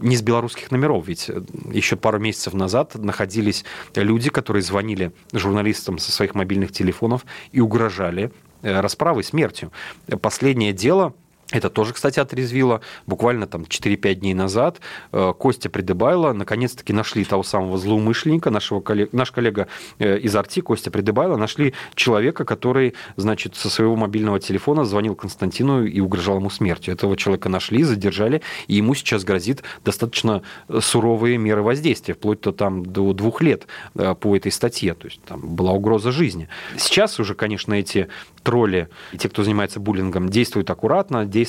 не 0.00 0.16
с 0.16 0.22
белорусских 0.22 0.70
номеров, 0.70 1.06
ведь 1.06 1.30
еще 1.72 1.96
пару 1.96 2.18
месяцев 2.18 2.54
назад 2.54 2.94
находились 2.94 3.64
люди, 3.94 4.30
которые 4.30 4.62
звонили 4.62 5.12
журналистам 5.32 5.98
со 5.98 6.12
своих 6.12 6.34
мобильных 6.34 6.72
телефонов 6.72 7.24
и 7.52 7.60
угрожали 7.60 7.80
угрожали 7.80 8.30
э, 8.62 8.80
расправой 8.80 9.24
смертью. 9.24 9.72
Последнее 10.20 10.72
дело 10.72 11.14
это 11.52 11.68
тоже, 11.68 11.92
кстати, 11.92 12.20
отрезвило. 12.20 12.80
Буквально 13.06 13.46
там 13.46 13.62
4-5 13.62 14.14
дней 14.14 14.34
назад 14.34 14.80
э, 15.12 15.32
Костя 15.36 15.68
Придыбайло 15.68 16.32
наконец-таки 16.32 16.92
нашли 16.92 17.24
того 17.24 17.42
самого 17.42 17.76
злоумышленника, 17.76 18.50
нашего 18.50 18.80
коллега, 18.80 19.10
наш 19.12 19.32
коллега 19.32 19.66
э, 19.98 20.18
из 20.18 20.34
Арти, 20.36 20.60
Костя 20.60 20.90
Придыбайло, 20.90 21.36
нашли 21.36 21.74
человека, 21.94 22.44
который, 22.44 22.94
значит, 23.16 23.56
со 23.56 23.68
своего 23.68 23.96
мобильного 23.96 24.38
телефона 24.38 24.84
звонил 24.84 25.16
Константину 25.16 25.84
и 25.84 26.00
угрожал 26.00 26.36
ему 26.36 26.50
смертью. 26.50 26.94
Этого 26.94 27.16
человека 27.16 27.48
нашли, 27.48 27.82
задержали, 27.82 28.42
и 28.68 28.76
ему 28.76 28.94
сейчас 28.94 29.24
грозит 29.24 29.64
достаточно 29.84 30.42
суровые 30.80 31.36
меры 31.36 31.62
воздействия, 31.62 32.14
вплоть 32.14 32.42
до, 32.42 32.52
там, 32.52 32.86
до 32.86 33.12
двух 33.12 33.42
лет 33.42 33.66
э, 33.96 34.14
по 34.14 34.36
этой 34.36 34.52
статье. 34.52 34.94
То 34.94 35.08
есть 35.08 35.20
там 35.22 35.40
была 35.40 35.72
угроза 35.72 36.12
жизни. 36.12 36.48
Сейчас 36.76 37.18
уже, 37.18 37.34
конечно, 37.34 37.74
эти 37.74 38.08
тролли, 38.42 38.88
те, 39.18 39.28
кто 39.28 39.42
занимается 39.42 39.80
буллингом, 39.80 40.28
действуют 40.28 40.70
аккуратно, 40.70 41.26
действуют 41.26 41.39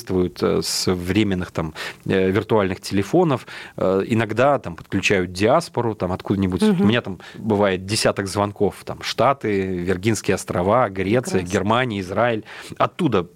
э, 0.41 0.61
с 0.63 0.91
временных 0.91 1.51
там 1.51 1.73
э, 2.05 2.29
виртуальных 2.31 2.81
телефонов, 2.81 3.47
э, 3.77 4.03
иногда 4.07 4.59
там 4.59 4.75
подключают 4.75 5.31
диаспору, 5.31 5.95
там 5.95 6.11
откуда-нибудь. 6.11 6.63
Угу. 6.63 6.83
У 6.83 6.85
меня 6.85 7.01
там 7.01 7.19
бывает 7.35 7.85
десяток 7.85 8.27
звонков, 8.27 8.83
там 8.85 9.01
Штаты, 9.01 9.61
Виргинские 9.61 10.35
острова, 10.35 10.89
Греция, 10.89 11.39
Прекрасно. 11.39 11.53
Германия, 11.53 11.99
Израиль. 11.99 12.43
Оттуда 12.77 13.27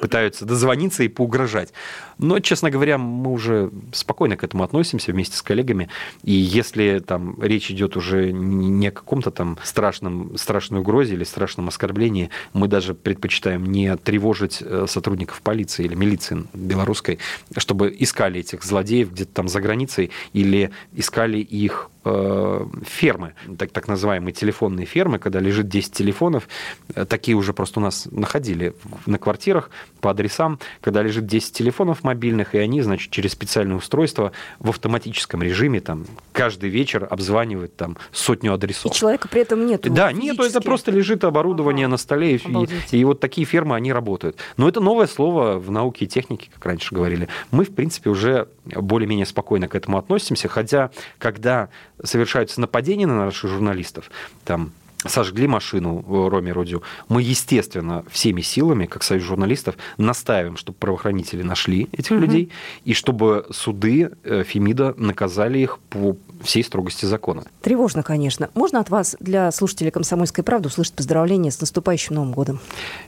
пытаются 0.00 0.44
дозвониться 0.44 1.02
и 1.02 1.08
поугрожать. 1.08 1.72
Но, 2.18 2.38
честно 2.40 2.70
говоря, 2.70 2.98
мы 2.98 3.32
уже 3.32 3.70
спокойно 3.92 4.36
к 4.36 4.44
этому 4.44 4.62
относимся 4.62 5.12
вместе 5.12 5.36
с 5.36 5.42
коллегами. 5.42 5.88
И 6.22 6.32
если 6.32 6.98
там 7.00 7.40
речь 7.42 7.70
идет 7.70 7.96
уже 7.96 8.32
не 8.32 8.88
о 8.88 8.92
каком-то 8.92 9.30
там 9.30 9.58
страшном, 9.62 10.36
страшной 10.36 10.80
угрозе 10.80 11.14
или 11.14 11.24
страшном 11.24 11.68
оскорблении, 11.68 12.30
мы 12.52 12.68
даже 12.68 12.94
предпочитаем 12.94 13.66
не 13.66 13.96
тревожить 13.96 14.62
сотрудников 14.86 15.42
полиции 15.42 15.84
или 15.84 15.94
милиции 16.02 16.44
белорусской, 16.52 17.18
чтобы 17.56 17.94
искали 17.98 18.40
этих 18.40 18.64
злодеев 18.64 19.12
где-то 19.12 19.32
там 19.32 19.48
за 19.48 19.60
границей 19.60 20.10
или 20.32 20.70
искали 20.92 21.38
их 21.38 21.90
фермы, 22.04 23.34
так, 23.58 23.70
так 23.70 23.88
называемые 23.88 24.32
телефонные 24.32 24.86
фермы, 24.86 25.18
когда 25.18 25.38
лежит 25.38 25.68
10 25.68 25.92
телефонов, 25.92 26.48
э, 26.94 27.04
такие 27.04 27.36
уже 27.36 27.52
просто 27.52 27.78
у 27.80 27.82
нас 27.82 28.08
находили 28.10 28.74
на 29.06 29.18
квартирах 29.18 29.70
по 30.00 30.10
адресам, 30.10 30.58
когда 30.80 31.02
лежит 31.02 31.26
10 31.26 31.52
телефонов 31.52 32.02
мобильных, 32.02 32.54
и 32.54 32.58
они, 32.58 32.82
значит, 32.82 33.10
через 33.12 33.32
специальное 33.32 33.76
устройство 33.76 34.32
в 34.58 34.70
автоматическом 34.70 35.42
режиме 35.42 35.80
там 35.80 36.06
каждый 36.32 36.70
вечер 36.70 37.06
обзванивают 37.08 37.76
там 37.76 37.96
сотню 38.10 38.52
адресов. 38.52 38.90
И 38.90 38.94
человека 38.94 39.28
при 39.28 39.42
этом 39.42 39.64
нет. 39.64 39.82
Да, 39.92 40.12
нет, 40.12 40.38
это 40.40 40.60
просто 40.60 40.90
лежит 40.90 41.22
оборудование 41.24 41.86
ага. 41.86 41.92
на 41.92 41.96
столе, 41.98 42.36
и, 42.36 42.68
и 42.90 43.04
вот 43.04 43.20
такие 43.20 43.46
фермы, 43.46 43.76
они 43.76 43.92
работают. 43.92 44.38
Но 44.56 44.68
это 44.68 44.80
новое 44.80 45.06
слово 45.06 45.58
в 45.58 45.70
науке 45.70 46.06
и 46.06 46.08
технике, 46.08 46.50
как 46.52 46.66
раньше 46.66 46.94
говорили. 46.94 47.28
Мы, 47.50 47.64
в 47.64 47.74
принципе, 47.74 48.10
уже 48.10 48.48
более-менее 48.64 49.26
спокойно 49.26 49.68
к 49.68 49.74
этому 49.74 49.98
относимся, 49.98 50.48
хотя 50.48 50.90
когда 51.18 51.68
совершаются 52.02 52.60
нападения 52.60 53.06
на 53.06 53.16
наших 53.16 53.50
журналистов, 53.50 54.10
там 54.44 54.72
сожгли 55.06 55.46
машину 55.46 56.04
в 56.06 56.28
Роме 56.28 56.52
Родио, 56.52 56.82
мы, 57.08 57.22
естественно, 57.22 58.04
всеми 58.10 58.40
силами, 58.40 58.86
как 58.86 59.02
союз 59.02 59.24
журналистов, 59.24 59.76
настаиваем, 59.98 60.56
чтобы 60.56 60.78
правоохранители 60.78 61.42
нашли 61.42 61.88
этих 61.92 62.12
угу. 62.12 62.20
людей, 62.20 62.50
и 62.84 62.94
чтобы 62.94 63.46
суды 63.50 64.10
э, 64.24 64.44
Фемида 64.44 64.94
наказали 64.96 65.58
их 65.58 65.78
по 65.90 66.16
всей 66.42 66.64
строгости 66.64 67.06
закона. 67.06 67.44
Тревожно, 67.62 68.02
конечно. 68.02 68.50
Можно 68.54 68.80
от 68.80 68.90
вас 68.90 69.16
для 69.20 69.50
слушателей 69.52 69.90
«Комсомольской 69.90 70.42
правды» 70.44 70.68
услышать 70.68 70.94
поздравления 70.94 71.50
с 71.50 71.60
наступающим 71.60 72.16
Новым 72.16 72.32
годом? 72.32 72.60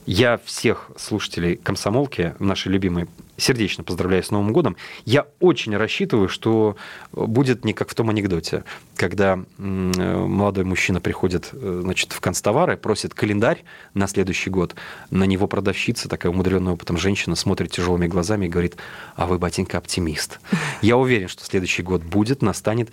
Я 0.06 0.40
всех 0.44 0.90
слушателей 0.96 1.56
«Комсомолки», 1.56 2.34
нашей 2.38 2.72
любимой 2.72 3.06
сердечно 3.36 3.84
поздравляю 3.84 4.22
с 4.22 4.30
Новым 4.30 4.52
годом. 4.52 4.76
Я 5.04 5.26
очень 5.40 5.76
рассчитываю, 5.76 6.28
что 6.28 6.76
будет 7.12 7.64
не 7.64 7.72
как 7.72 7.90
в 7.90 7.94
том 7.94 8.10
анекдоте, 8.10 8.64
когда 8.96 9.38
молодой 9.58 10.64
мужчина 10.64 11.00
приходит 11.00 11.50
э, 11.52 11.80
значит, 11.82 12.12
в 12.12 12.20
констовары, 12.20 12.76
просит 12.76 13.14
календарь 13.14 13.64
на 13.94 14.06
следующий 14.06 14.50
год. 14.50 14.74
На 15.10 15.24
него 15.24 15.46
продавщица, 15.46 16.08
такая 16.08 16.32
умудренная 16.32 16.74
опытом 16.74 16.96
женщина, 16.96 17.34
смотрит 17.36 17.72
тяжелыми 17.72 18.06
глазами 18.06 18.46
и 18.46 18.48
говорит, 18.48 18.76
а 19.16 19.26
вы, 19.26 19.38
батенька, 19.38 19.78
оптимист. 19.78 20.40
Я 20.82 20.96
уверен, 20.96 21.28
что 21.28 21.44
следующий 21.44 21.82
год 21.82 22.02
будет, 22.02 22.42
настанет. 22.42 22.90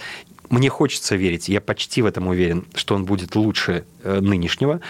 Мне 0.51 0.67
хочется 0.67 1.15
верить, 1.15 1.47
я 1.47 1.62
почти 1.62 2.01
в 2.01 2.06
этом 2.06 2.27
уверен, 2.27 2.65
что 2.75 2.95
он 2.95 3.06
будет 3.06 3.36
лучше 3.38 3.86
э, 4.00 4.00
нынешнего. 4.03 4.81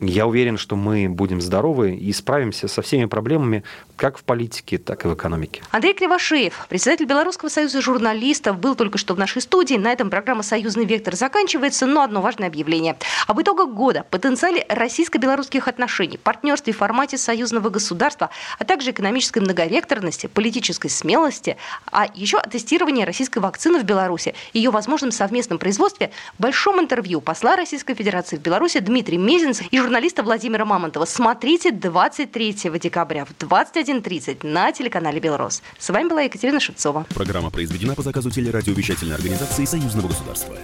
Я 0.00 0.26
уверен, 0.26 0.58
что 0.58 0.76
мы 0.76 1.08
будем 1.08 1.40
здоровы 1.40 1.94
и 1.94 2.12
справимся 2.12 2.68
со 2.68 2.82
всеми 2.82 3.04
проблемами 3.04 3.62
как 3.96 4.18
в 4.18 4.24
политике, 4.24 4.78
так 4.78 5.04
и 5.04 5.08
в 5.08 5.14
экономике. 5.14 5.62
Андрей 5.70 5.94
Кривошеев, 5.94 6.66
председатель 6.68 7.06
Белорусского 7.06 7.48
союза 7.48 7.80
журналистов, 7.80 8.58
был 8.58 8.74
только 8.74 8.98
что 8.98 9.14
в 9.14 9.18
нашей 9.18 9.40
студии. 9.40 9.76
На 9.76 9.92
этом 9.92 10.10
программа 10.10 10.42
«Союзный 10.42 10.84
вектор» 10.84 11.14
заканчивается, 11.14 11.86
но 11.86 12.02
одно 12.02 12.20
важное 12.20 12.48
объявление. 12.48 12.96
Об 13.26 13.40
итогах 13.40 13.70
года, 13.70 14.04
потенциале 14.10 14.66
российско-белорусских 14.68 15.68
отношений, 15.68 16.18
партнерстве 16.18 16.72
в 16.72 16.76
формате 16.76 17.16
союзного 17.16 17.70
государства, 17.70 18.30
а 18.58 18.64
также 18.64 18.90
экономической 18.90 19.38
многовекторности, 19.38 20.26
политической 20.26 20.88
смелости, 20.88 21.56
а 21.90 22.06
еще 22.14 22.38
о 22.38 22.48
тестировании 22.48 23.04
российской 23.04 23.38
вакцины 23.38 23.78
в 23.80 23.84
Беларуси, 23.84 24.34
ее 24.52 24.70
возможно 24.70 24.96
возможном 24.96 25.10
совместном 25.10 25.58
производстве 25.58 26.10
в 26.38 26.42
большом 26.42 26.80
интервью 26.80 27.20
посла 27.20 27.56
Российской 27.56 27.94
Федерации 27.94 28.36
в 28.36 28.40
Беларуси 28.40 28.55
Дмитрий 28.80 29.18
Мезенц 29.18 29.60
и 29.70 29.78
журналиста 29.78 30.22
Владимира 30.22 30.64
Мамонтова. 30.64 31.04
Смотрите 31.04 31.70
23 31.70 32.54
декабря 32.82 33.24
в 33.24 33.32
21.30 33.32 34.46
на 34.46 34.72
телеканале 34.72 35.20
«Белрос». 35.20 35.62
С 35.78 35.90
вами 35.90 36.08
была 36.08 36.22
Екатерина 36.22 36.58
Шевцова. 36.58 37.06
Программа 37.14 37.50
произведена 37.50 37.94
по 37.94 38.02
заказу 38.02 38.30
телерадиовещательной 38.30 39.14
организации 39.14 39.64
Союзного 39.64 40.08
государства. 40.08 40.56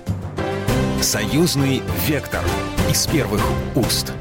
Союзный 1.00 1.83
вектор 2.07 2.42
из 2.90 3.07
первых 3.07 3.42
уст. 3.74 4.12